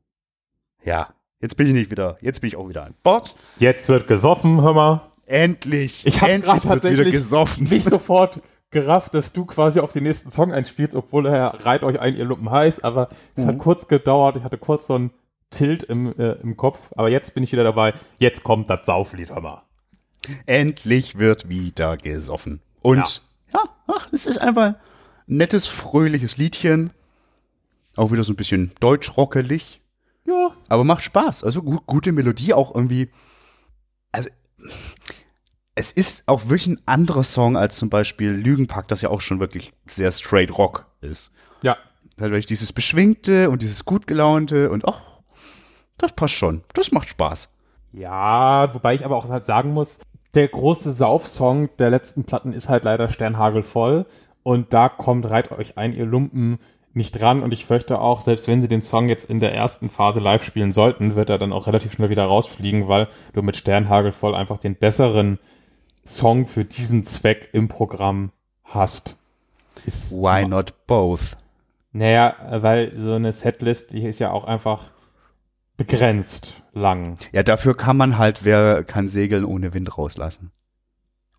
[0.84, 1.09] Ja.
[1.40, 3.36] Jetzt bin ich nicht wieder, jetzt bin ich auch wieder an Bord.
[3.61, 5.11] Jetzt wird gesoffen, hör mal.
[5.26, 6.04] Endlich.
[6.06, 7.64] Ich hab endlich grad wird wieder tatsächlich gesoffen.
[7.68, 8.40] nicht sofort
[8.70, 12.24] gerafft, dass du quasi auf den nächsten Song einspielst, obwohl er reiht euch ein, ihr
[12.24, 13.48] Lumpen heiß, aber es Mhm.
[13.48, 15.11] hat kurz gedauert, ich hatte kurz so ein
[15.50, 19.30] Tilt im, äh, im Kopf, aber jetzt bin ich wieder dabei, jetzt kommt das Sauflied,
[19.30, 19.62] hör mal.
[20.46, 22.61] Endlich wird wieder gesoffen.
[22.82, 23.22] Und
[23.52, 24.76] ja, ach, es ist einfach ein
[25.26, 26.92] nettes, fröhliches Liedchen.
[27.96, 29.80] Auch wieder so ein bisschen deutschrockelig.
[30.24, 31.42] Ja, Aber macht Spaß.
[31.44, 33.10] Also gut, gute Melodie, auch irgendwie.
[34.12, 34.28] Also,
[35.74, 39.40] es ist auch wirklich ein anderer Song als zum Beispiel Lügenpakt, das ja auch schon
[39.40, 41.30] wirklich sehr straight Rock ist.
[41.62, 41.76] ja,
[42.16, 45.00] wirklich dieses Beschwingte und dieses gut gelaunte und ach,
[45.96, 46.64] das passt schon.
[46.74, 47.52] Das macht Spaß.
[47.92, 50.00] Ja, wobei ich aber auch halt sagen muss,
[50.34, 54.06] der große Saufsong der letzten Platten ist halt leider Sternhagel voll
[54.42, 56.58] und da kommt Reit euch ein, ihr Lumpen
[56.94, 59.88] nicht dran und ich fürchte auch, selbst wenn sie den Song jetzt in der ersten
[59.88, 63.56] Phase live spielen sollten, wird er dann auch relativ schnell wieder rausfliegen, weil du mit
[63.56, 65.38] Sternhagel voll einfach den besseren
[66.04, 68.32] Song für diesen Zweck im Programm
[68.64, 69.16] hast.
[69.84, 71.36] Ist, Why not both?
[71.92, 74.90] Naja, weil so eine Setlist, die ist ja auch einfach
[75.76, 77.18] begrenzt lang.
[77.32, 80.50] Ja, dafür kann man halt, wer kann segeln ohne Wind rauslassen.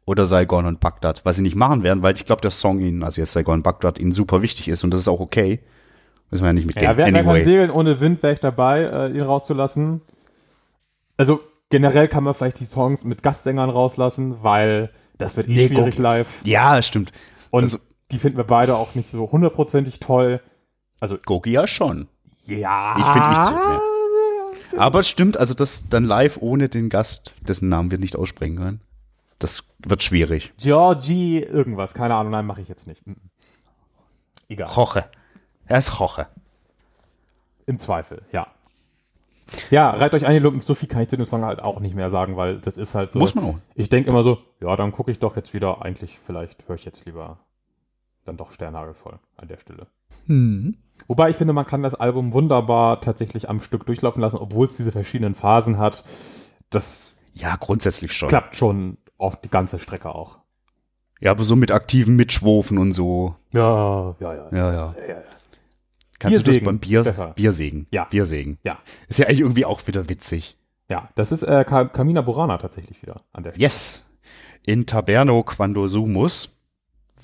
[0.05, 3.03] Oder Saigon und Bagdad, was sie nicht machen werden, weil ich glaube, der Song ihnen,
[3.03, 5.59] also jetzt Saigon und Bagdad, ihnen super wichtig ist und das ist auch okay.
[6.31, 6.83] Müssen wir ja nicht mitgehen.
[6.85, 7.43] Ja, wer, wer kann anyway.
[7.43, 10.01] segeln ohne Wind, wäre ich dabei, äh, ihn rauszulassen.
[11.17, 15.67] Also generell kann man vielleicht die Songs mit Gastsängern rauslassen, weil das wird eh Nee,
[15.67, 16.03] schwierig guck.
[16.03, 16.41] live.
[16.45, 17.11] Ja, stimmt.
[17.51, 17.77] Und also-
[18.11, 20.41] die finden wir beide auch nicht so hundertprozentig toll.
[20.99, 22.07] Also Gogi ja schon.
[22.47, 22.95] ja.
[22.97, 23.51] Ich finde nicht so.
[23.51, 23.79] Nee.
[24.77, 28.57] Aber es stimmt, also das dann live ohne den Gast, dessen Namen wir nicht aussprechen
[28.57, 28.81] können.
[29.39, 30.53] Das wird schwierig.
[30.57, 33.05] Georgie irgendwas, keine Ahnung, nein, mache ich jetzt nicht.
[33.07, 33.15] Mhm.
[34.49, 35.05] Egal, Roche.
[35.65, 36.27] Er ist Roche.
[37.65, 38.47] im Zweifel, ja.
[39.69, 40.61] Ja, reiht euch ein, ihr Lumpen.
[40.61, 42.95] So viel kann ich zu dem Song halt auch nicht mehr sagen, weil das ist
[42.95, 43.19] halt so.
[43.19, 43.59] Muss man auch.
[43.75, 45.81] Ich denke immer so, ja, dann gucke ich doch jetzt wieder.
[45.83, 47.39] Eigentlich, vielleicht höre ich jetzt lieber
[48.25, 49.87] dann doch Sternhagel voll an der Stelle.
[50.27, 50.77] Hm.
[51.07, 54.77] Wobei ich finde, man kann das Album wunderbar tatsächlich am Stück durchlaufen lassen, obwohl es
[54.77, 56.03] diese verschiedenen Phasen hat.
[56.69, 58.29] Das Ja, grundsätzlich schon.
[58.29, 60.39] klappt schon auf die ganze Strecke auch.
[61.19, 63.35] Ja, aber so mit aktiven Mitschwofen und so.
[63.51, 64.47] Ja, ja, ja.
[64.51, 64.95] Ja, ja.
[64.97, 65.21] ja, ja.
[66.19, 67.33] Kannst du das Biersägen, beim Bier, Stefan.
[67.33, 67.87] Biersägen?
[67.91, 68.03] Ja.
[68.05, 68.57] Biersägen.
[68.63, 68.77] Ja,
[69.07, 70.57] Ist ja eigentlich irgendwie auch wieder witzig.
[70.89, 71.09] ja.
[71.15, 73.63] Das ist äh, Camina Burana tatsächlich wieder an der Stelle.
[73.63, 74.09] Yes.
[74.65, 76.55] In Taberno quando sumus.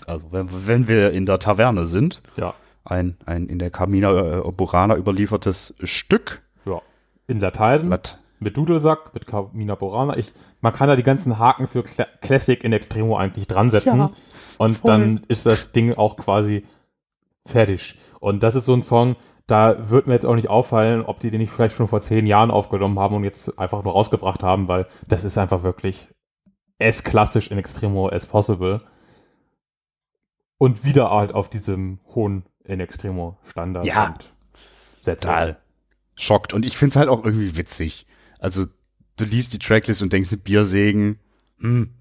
[0.08, 2.22] Also wenn, wenn wir in der Taverne sind.
[2.38, 2.54] Ja.
[2.86, 6.42] Ein, ein in der Carmina äh, Burana überliefertes Stück.
[6.66, 6.82] Ja.
[7.28, 7.90] In Latein.
[7.90, 10.18] Lat mit Dudelsack, mit Carmina Burana.
[10.18, 13.98] Ich, man kann da die ganzen Haken für Cla Classic in Extremo eigentlich dran setzen.
[13.98, 14.12] Ja,
[14.58, 14.92] und voll.
[14.92, 16.66] dann ist das Ding auch quasi
[17.46, 18.00] fertig.
[18.20, 19.16] Und das ist so ein Song,
[19.48, 22.26] da wird mir jetzt auch nicht auffallen, ob die den nicht vielleicht schon vor zehn
[22.26, 26.10] Jahren aufgenommen haben und jetzt einfach nur rausgebracht haben, weil das ist einfach wirklich
[26.80, 28.82] as klassisch in Extremo as possible.
[30.58, 34.08] Und wieder halt auf diesem hohen in Extremo Standard Ja.
[34.08, 34.34] und
[35.02, 35.28] Sätze.
[35.28, 35.58] total
[36.16, 36.54] schockt.
[36.54, 38.06] Und ich finde es halt auch irgendwie witzig.
[38.40, 38.66] Also,
[39.18, 41.20] du liest die Tracklist und denkst, Biersägen,
[41.60, 41.92] hm.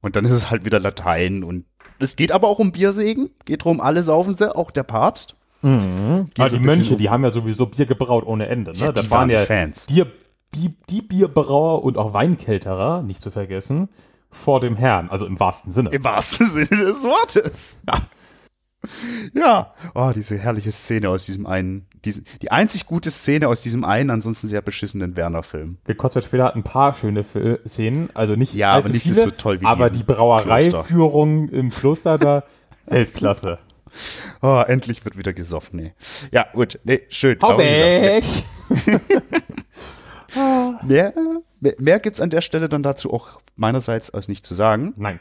[0.00, 1.42] Und dann ist es halt wieder Latein.
[1.42, 1.64] Und
[1.98, 3.30] es geht aber auch um Biersägen.
[3.44, 5.34] Geht drum, alle saufen sie, auch der Papst.
[5.62, 6.26] Mhm.
[6.26, 8.70] Geht Aber so die Mönche, um- die haben ja sowieso Bier gebraut ohne Ende.
[8.70, 8.76] Ne?
[8.78, 9.86] Ja, das waren waren ja Fans.
[9.86, 10.04] Die,
[10.54, 13.88] die, die Bierbrauer und auch Weinkälterer, nicht zu vergessen,
[14.30, 15.90] vor dem Herrn, also im wahrsten Sinne.
[15.90, 17.80] Im wahrsten Sinne des Wortes.
[17.88, 17.94] Ja.
[19.34, 19.74] Ja.
[19.94, 24.10] Oh, diese herrliche Szene aus diesem einen, diesen, die einzig gute Szene aus diesem einen,
[24.10, 25.78] ansonsten sehr beschissenen Werner-Film.
[25.86, 29.14] Der Koswert später hat ein paar schöne Fil- Szenen, also nicht Ja, aber nicht viele,
[29.14, 32.44] so toll wie die aber im die Brauereiführung im Kloster da,
[32.86, 33.58] Weltklasse.
[34.42, 35.92] Oh, endlich wird wieder gesoffen, nee.
[36.30, 37.38] Ja, gut, nee, schön.
[37.42, 38.24] Hau weg!
[38.68, 39.22] gesagt,
[40.84, 41.12] Mehr,
[41.60, 44.92] mehr, mehr gibt's an der Stelle dann dazu auch meinerseits als nicht zu sagen.
[44.96, 45.20] Nein.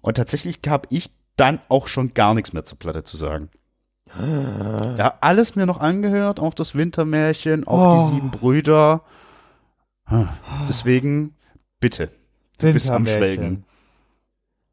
[0.00, 3.50] Und tatsächlich habe ich dann auch schon gar nichts mehr zur Platte zu sagen.
[4.18, 8.08] Ja, alles mir noch angehört, auch das Wintermärchen, auch Oh.
[8.08, 9.02] die sieben Brüder.
[10.06, 10.28] Hm.
[10.68, 11.34] Deswegen,
[11.80, 12.10] bitte.
[12.58, 13.06] Du bist am.
[13.06, 13.64] Schwelgen.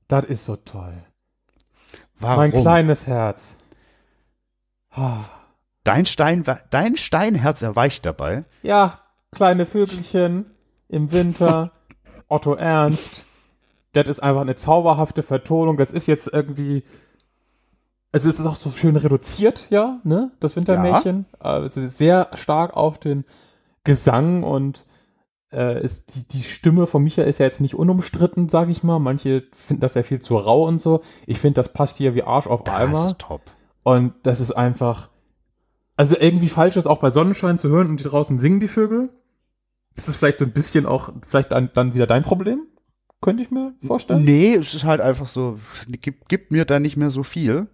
[0.08, 0.94] Das ist so toll.
[2.20, 2.38] Warum?
[2.38, 3.58] Mein kleines Herz.
[4.92, 5.24] Ah.
[5.84, 8.46] dein, Stein, dein Steinherz erweicht dabei.
[8.62, 9.00] Ja,
[9.32, 10.46] kleine Vögelchen
[10.88, 11.72] im Winter,
[12.30, 13.26] Otto Ernst.
[13.94, 15.78] Das ist einfach eine zauberhafte Vertonung.
[15.78, 16.84] Das ist jetzt irgendwie.
[18.12, 20.32] Also es ist auch so schön reduziert, ja, ne?
[20.40, 21.26] Das Wintermärchen.
[21.40, 23.26] Es ist sehr stark auf den
[23.84, 24.86] Gesang und
[25.52, 29.00] äh, ist die, die Stimme von Micha ist ja jetzt nicht unumstritten, sag ich mal.
[29.00, 31.02] Manche finden das ja viel zu rau und so.
[31.26, 33.06] Ich finde, das passt hier wie Arsch auf Das Eimer.
[33.08, 33.42] ist top.
[33.84, 35.10] Und das ist einfach.
[35.96, 39.10] Also irgendwie falsch ist auch bei Sonnenschein zu hören und die draußen singen die Vögel.
[39.96, 42.62] Das ist vielleicht so ein bisschen auch, vielleicht dann, dann wieder dein Problem?
[43.24, 44.24] Könnte ich mir vorstellen.
[44.24, 47.68] Nee, es ist halt einfach so, gibt, gibt mir da nicht mehr so viel.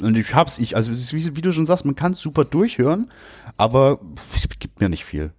[0.00, 2.44] Und ich hab's, ich, also ist wie, wie du schon sagst, man kann es super
[2.44, 3.10] durchhören,
[3.56, 3.98] aber
[4.34, 5.32] es gibt mir nicht viel.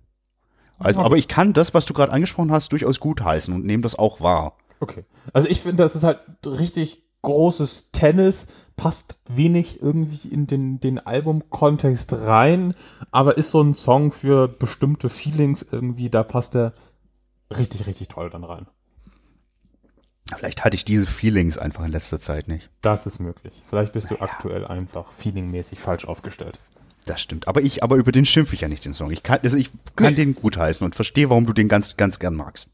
[0.79, 1.05] Also, Okay.
[1.05, 4.19] aber ich kann das, was du gerade angesprochen hast, durchaus gutheißen und nehme das auch
[4.19, 4.57] wahr.
[4.79, 5.05] Okay.
[5.33, 10.99] Also ich finde, das ist halt richtig großes Tennis, passt wenig irgendwie in den, den
[10.99, 12.75] Albumkontext rein,
[13.11, 16.73] aber ist so ein Song für bestimmte Feelings irgendwie, da passt er
[17.55, 18.67] richtig, richtig toll dann rein.
[20.35, 22.69] Vielleicht hatte ich diese Feelings einfach in letzter Zeit nicht.
[22.81, 23.53] Das ist möglich.
[23.69, 26.59] Vielleicht bist du aktuell einfach feelingmäßig falsch aufgestellt.
[27.05, 27.47] Das stimmt.
[27.47, 29.11] Aber ich, aber über den schimpfe ich ja nicht, den Song.
[29.11, 30.15] Ich kann, also ich kann Nee.
[30.15, 32.67] den gutheißen und verstehe, warum du den ganz, ganz gern magst.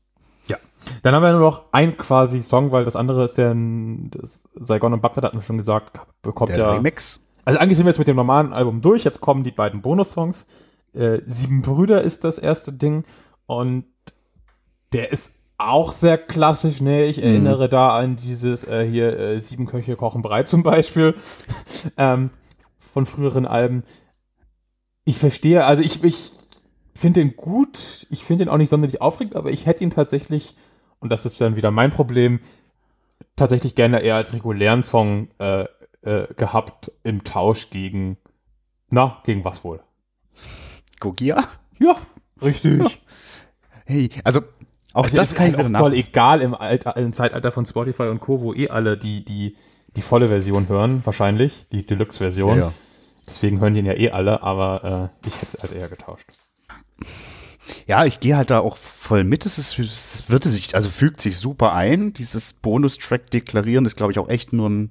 [0.47, 0.57] Ja.
[1.03, 4.49] Dann haben wir nur noch ein quasi Song, weil das andere ist ja ein, das
[4.55, 6.71] Saigon und Bagdad hatten wir schon gesagt, bekommt Der ja.
[6.73, 7.19] Remix.
[7.45, 10.47] Also eigentlich sind wir jetzt mit dem normalen Album durch, jetzt kommen die beiden Bonus-Songs.
[10.95, 13.03] Äh, Sieben Brüder ist das erste Ding
[13.45, 13.85] und
[14.93, 17.05] der ist auch sehr klassisch, ne?
[17.05, 21.15] Ich erinnere da an dieses äh, hier äh, Sieben Köche kochen Brei zum Beispiel
[21.97, 22.29] ähm,
[22.77, 23.83] von früheren Alben.
[25.05, 26.31] Ich verstehe, also ich, ich
[26.95, 30.55] finde den gut, ich finde den auch nicht sonderlich aufregend, aber ich hätte ihn tatsächlich,
[30.99, 32.39] und das ist dann wieder mein Problem,
[33.35, 35.65] tatsächlich gerne eher als regulären Song äh,
[36.01, 38.17] äh, gehabt im Tausch gegen,
[38.89, 39.81] na, gegen was wohl?
[40.99, 41.43] Gogia?
[41.79, 41.97] Ja,
[42.41, 43.01] richtig.
[43.85, 44.39] Hey, also
[44.93, 45.97] auch Also das ist kann ich halt auch voll nach.
[45.97, 49.55] egal im, Alter, im Zeitalter von Spotify und Co., wo eh alle die, die,
[49.95, 52.57] die volle Version hören, wahrscheinlich, die Deluxe-Version.
[52.57, 52.73] Ja, ja.
[53.27, 56.27] Deswegen hören den ja eh alle, aber äh, ich hätte es halt eher getauscht.
[57.87, 59.45] Ja, ich gehe halt da auch voll mit.
[59.45, 62.13] Es, ist, es würde sich, also fügt sich super ein.
[62.13, 64.89] Dieses Bonustrack deklarieren ist, glaube ich, auch echt nur ein,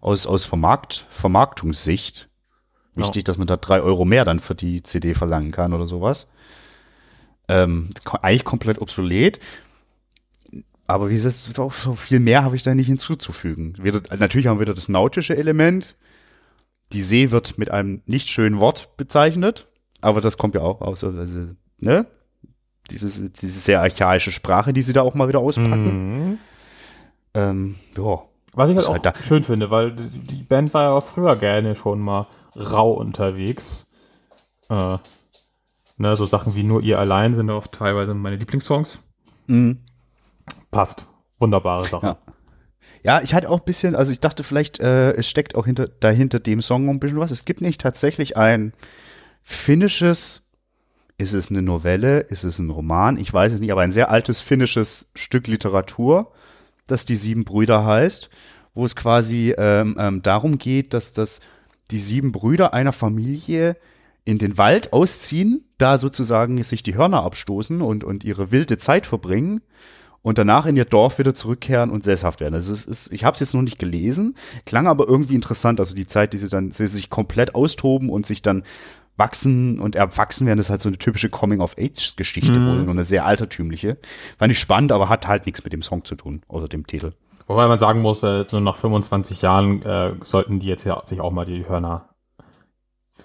[0.00, 2.28] aus, aus Vermarkt, Vermarktungssicht.
[2.96, 6.28] Wichtig, dass man da drei Euro mehr dann für die CD verlangen kann oder sowas.
[7.50, 7.90] Ähm,
[8.22, 9.40] eigentlich komplett obsolet.
[10.86, 13.76] Aber wie gesagt, so viel mehr habe ich da nicht hinzuzufügen.
[13.80, 15.94] Wieder, natürlich haben wir wieder das nautische Element.
[16.92, 19.68] Die See wird mit einem nicht schönen Wort bezeichnet,
[20.00, 22.06] aber das kommt ja auch aus, also, ne?
[22.90, 26.30] Dieses, diese sehr archaische Sprache, die sie da auch mal wieder auspacken.
[26.30, 26.38] Mhm.
[27.34, 28.22] Ähm, ja.
[28.54, 31.04] Was ich halt auch halt da- schön finde, weil die die Band war ja auch
[31.04, 32.26] früher gerne schon mal
[32.56, 33.88] rau unterwegs.
[34.68, 34.98] Äh,
[36.00, 39.00] ne, so Sachen wie Nur ihr allein sind auch teilweise meine Lieblingssongs.
[39.46, 39.78] Mhm.
[40.70, 41.06] Passt.
[41.38, 42.06] Wunderbare Sache.
[42.06, 42.16] Ja.
[43.02, 45.88] Ja, ich hatte auch ein bisschen, also ich dachte vielleicht, äh, es steckt auch hinter,
[45.88, 47.30] dahinter dem Song ein bisschen was.
[47.30, 48.74] Es gibt nicht tatsächlich ein
[49.42, 50.50] finnisches,
[51.16, 54.10] ist es eine Novelle, ist es ein Roman, ich weiß es nicht, aber ein sehr
[54.10, 56.32] altes finnisches Stück Literatur,
[56.86, 58.28] das die sieben Brüder heißt,
[58.74, 61.40] wo es quasi ähm, ähm, darum geht, dass das
[61.90, 63.76] die sieben Brüder einer Familie
[64.24, 69.06] in den Wald ausziehen, da sozusagen sich die Hörner abstoßen und, und ihre wilde Zeit
[69.06, 69.60] verbringen
[70.22, 72.54] und danach in ihr Dorf wieder zurückkehren und sesshaft werden.
[72.54, 75.80] Also es ist, ich habe es jetzt noch nicht gelesen, klang aber irgendwie interessant.
[75.80, 78.64] Also die Zeit, die sie dann sie sich komplett austoben und sich dann
[79.16, 82.66] wachsen und erwachsen werden, ist halt so eine typische Coming-of-Age-Geschichte Mhm.
[82.66, 83.98] wohl, nur eine sehr altertümliche.
[84.38, 87.12] Fand ich spannend, aber hat halt nichts mit dem Song zu tun, außer dem Titel.
[87.46, 91.20] Wobei man sagen muss, äh, so nach 25 Jahren äh, sollten die jetzt ja sich
[91.20, 92.09] auch mal die Hörner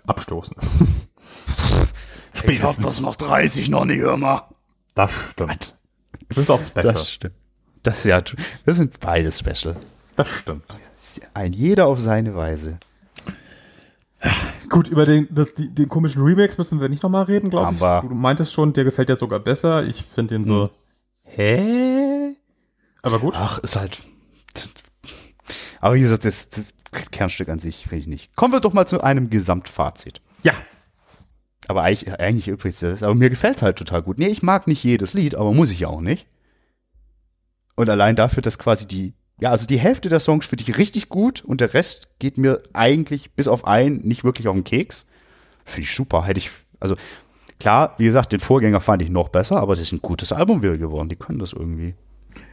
[0.08, 0.56] abstoßen.
[2.34, 4.43] Spätestens noch 30 noch nicht, hör mal.
[4.93, 5.76] Das stimmt.
[6.30, 6.93] Das ist auch special.
[6.93, 7.36] Das stimmt.
[7.84, 8.20] Das, ja,
[8.66, 9.76] wir sind beide special.
[10.16, 10.64] Das stimmt.
[11.34, 12.80] Ein jeder auf seine Weise.
[14.70, 17.82] Gut, über den, das, die, den komischen Remix müssen wir nicht nochmal reden, glaube ich.
[17.82, 19.84] Aber- Du meintest schon, der gefällt dir sogar besser.
[19.86, 20.72] Ich finde den so.
[21.24, 22.36] Hä?
[23.04, 23.36] Aber gut.
[23.38, 24.02] Ach, ist halt.
[25.80, 26.74] Aber wie gesagt, das, das
[27.12, 28.36] Kernstück an sich finde ich nicht.
[28.36, 30.22] Kommen wir doch mal zu einem Gesamtfazit.
[30.43, 30.54] Ja.
[31.68, 34.20] Aber eigentlich, eigentlich übrigens das, aber mir gefällt halt total gut.
[34.20, 36.28] Nee, ich mag nicht jedes Lied, aber muss ich ja auch nicht.
[37.76, 41.10] Und allein dafür, dass quasi die, ja, also die Hälfte der Songs finde ich richtig
[41.10, 45.08] gut und der Rest geht mir eigentlich bis auf einen nicht wirklich auf den Keks.
[45.66, 46.24] Finde ich super.
[46.26, 46.96] Hätte ich, also
[47.60, 50.62] klar, wie gesagt, den Vorgänger fand ich noch besser, aber es ist ein gutes Album
[50.62, 51.10] wieder geworden.
[51.10, 51.96] Die können das irgendwie.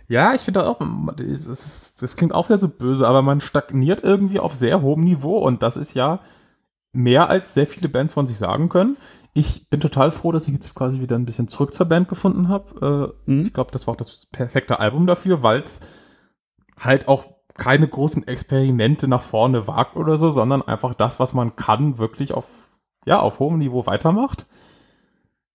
[0.09, 0.79] Ja, ich finde auch,
[1.17, 5.05] das, ist, das klingt auch wieder so böse, aber man stagniert irgendwie auf sehr hohem
[5.05, 6.21] Niveau und das ist ja
[6.93, 8.97] mehr als sehr viele Bands von sich sagen können.
[9.35, 12.49] Ich bin total froh, dass ich jetzt quasi wieder ein bisschen zurück zur Band gefunden
[12.49, 13.15] habe.
[13.27, 13.47] Äh, Mhm.
[13.47, 15.81] Ich glaube, das war auch das perfekte Album dafür, weil es
[16.79, 17.25] halt auch
[17.55, 22.33] keine großen Experimente nach vorne wagt oder so, sondern einfach das, was man kann, wirklich
[22.33, 22.71] auf,
[23.05, 24.47] ja, auf hohem Niveau weitermacht.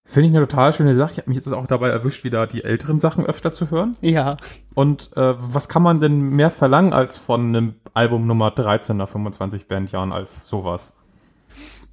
[0.10, 1.12] Finde ich eine total schöne Sache.
[1.12, 3.98] Ich habe mich jetzt auch dabei erwischt, wieder die älteren Sachen öfter zu hören.
[4.00, 4.38] Ja.
[4.74, 9.10] Und äh, was kann man denn mehr verlangen als von einem Album Nummer 13 nach
[9.10, 10.94] 25 Bandjahren als sowas?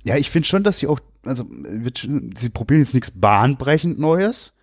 [0.05, 1.45] Ja, ich finde schon, dass sie auch, also
[2.37, 4.55] sie probieren jetzt nichts bahnbrechend Neues,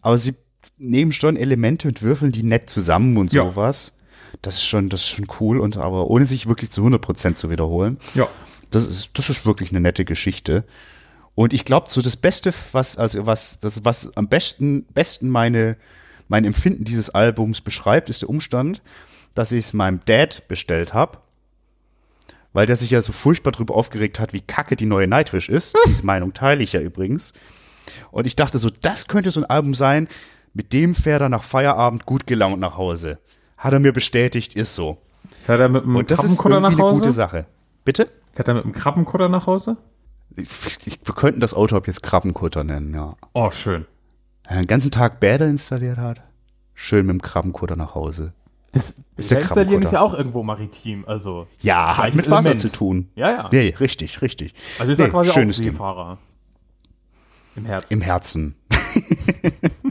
[0.00, 0.34] aber sie
[0.78, 3.44] nehmen schon Elemente und würfeln die nett zusammen und Ja.
[3.44, 3.96] sowas.
[4.42, 7.50] Das ist schon, das ist schon cool und aber ohne sich wirklich zu 100% zu
[7.50, 7.98] wiederholen.
[8.14, 8.28] Ja.
[8.70, 10.64] Das ist, das ist wirklich eine nette Geschichte.
[11.34, 15.76] Und ich glaube, so das Beste, was, also was, das, was am besten, besten meine,
[16.28, 18.82] mein Empfinden dieses Albums beschreibt, ist der Umstand,
[19.34, 21.18] dass ich es meinem Dad bestellt habe,
[22.52, 25.76] weil der sich ja so furchtbar drüber aufgeregt hat, wie kacke die neue Nightwish ist.
[25.86, 27.32] Diese Meinung teile ich ja übrigens.
[28.12, 30.08] Und ich dachte so, das könnte so ein Album sein,
[30.54, 33.18] mit dem fährt er nach Feierabend gut gelaunt nach Hause.
[33.58, 34.98] Hat er mir bestätigt, ist so.
[35.44, 37.12] Fährt er mit einem Und das ist Krabbenkutter irgendwie nach eine gute?
[37.12, 37.46] Sache.
[37.84, 38.08] Bitte?
[38.32, 39.76] Fährt er mit einem Krabbenkutter nach Hause?
[40.36, 40.48] Ich,
[40.86, 43.16] ich, wir könnten das Auto ab jetzt Krabbenkutter nennen, ja.
[43.32, 43.86] Oh, schön.
[44.44, 46.22] Er den ganzen Tag Bäder installiert hat,
[46.74, 48.34] schön mit dem Krabbenkutter nach Hause.
[48.72, 51.46] Das Ist der Installieren ist ja auch irgendwo maritim, also.
[51.60, 52.60] Ja, hat mit Wasser Element.
[52.60, 53.08] zu tun.
[53.14, 53.48] Ja, ja.
[53.52, 54.52] Nee, richtig, richtig.
[54.80, 55.52] Also ist nee, er quasi auch.
[55.52, 56.18] Seefahrer.
[57.54, 57.92] Im Herzen.
[57.92, 58.56] Im Herzen.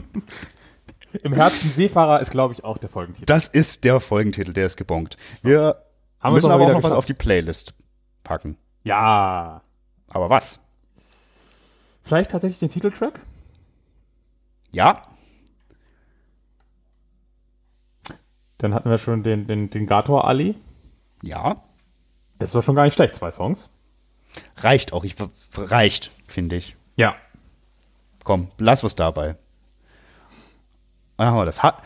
[1.22, 3.24] Im Herzen Seefahrer ist, glaube ich, auch der Folgentitel.
[3.24, 5.16] Das ist der Folgentitel, der ist gebongt.
[5.40, 5.76] Wir
[6.20, 6.96] wir müssen aber auch noch was geschafft.
[6.96, 7.74] auf die Playlist
[8.22, 8.56] packen.
[8.82, 9.62] Ja.
[10.08, 10.60] Aber was?
[12.02, 13.20] Vielleicht tatsächlich den Titeltrack?
[14.72, 15.02] Ja,
[18.58, 20.54] Dann hatten wir schon den, den, den Gator Ali.
[21.22, 21.62] ja,
[22.38, 23.68] Das war schon gar nicht schlecht, zwei Songs.
[24.56, 25.04] reicht auch.
[25.04, 25.16] Ich,
[25.56, 26.76] reicht, finde ich.
[26.96, 27.14] Ja.
[28.22, 29.36] Komm, lass was dabei.
[31.16, 31.62] Dann haben wir das.
[31.62, 31.80] Ha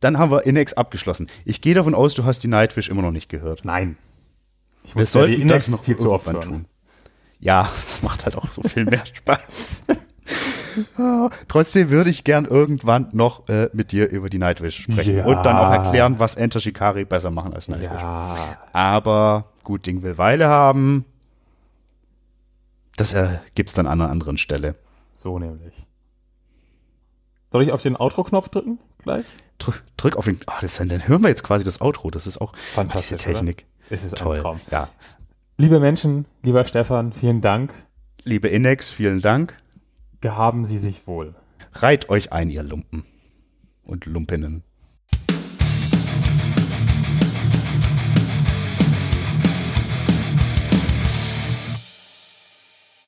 [0.00, 1.30] dann haben wir Inex abgeschlossen.
[1.44, 3.64] Ich gehe davon aus, du hast die Nightwish immer noch nicht gehört.
[3.64, 3.96] Nein.
[4.82, 6.40] Ich Wir muss ja die sollten Index das noch viel zu oft hören.
[6.40, 6.64] tun.
[7.42, 9.82] Ja, es macht halt auch so viel mehr Spaß.
[10.96, 15.24] Ah, Trotzdem würde ich gern irgendwann noch äh, mit dir über die Nightwish sprechen Ja.
[15.26, 18.00] und dann auch erklären, was Enter Shikari besser machen als Nightwish.
[18.00, 18.58] Ja.
[18.72, 21.04] Aber gut, Ding will Weile haben.
[22.96, 24.76] Das äh, gibt's dann an einer anderen Stelle.
[25.14, 25.74] So nämlich.
[27.50, 29.24] Soll ich auf den Outro-Knopf drücken gleich?
[29.58, 30.40] Drück, drück auf den.
[30.46, 32.10] Ah, das, dann hören wir jetzt quasi das Outro.
[32.10, 33.66] Das ist auch Fantastisch, diese Technik.
[33.90, 34.36] Es ist Toll.
[34.36, 34.60] ein Traum.
[34.70, 34.88] Ja.
[35.62, 37.72] Liebe Menschen, lieber Stefan, vielen Dank.
[38.24, 39.56] Liebe Inex, vielen Dank.
[40.20, 41.36] Gehaben Sie sich wohl.
[41.74, 43.04] Reiht euch ein, ihr Lumpen
[43.84, 44.64] und Lumpinnen.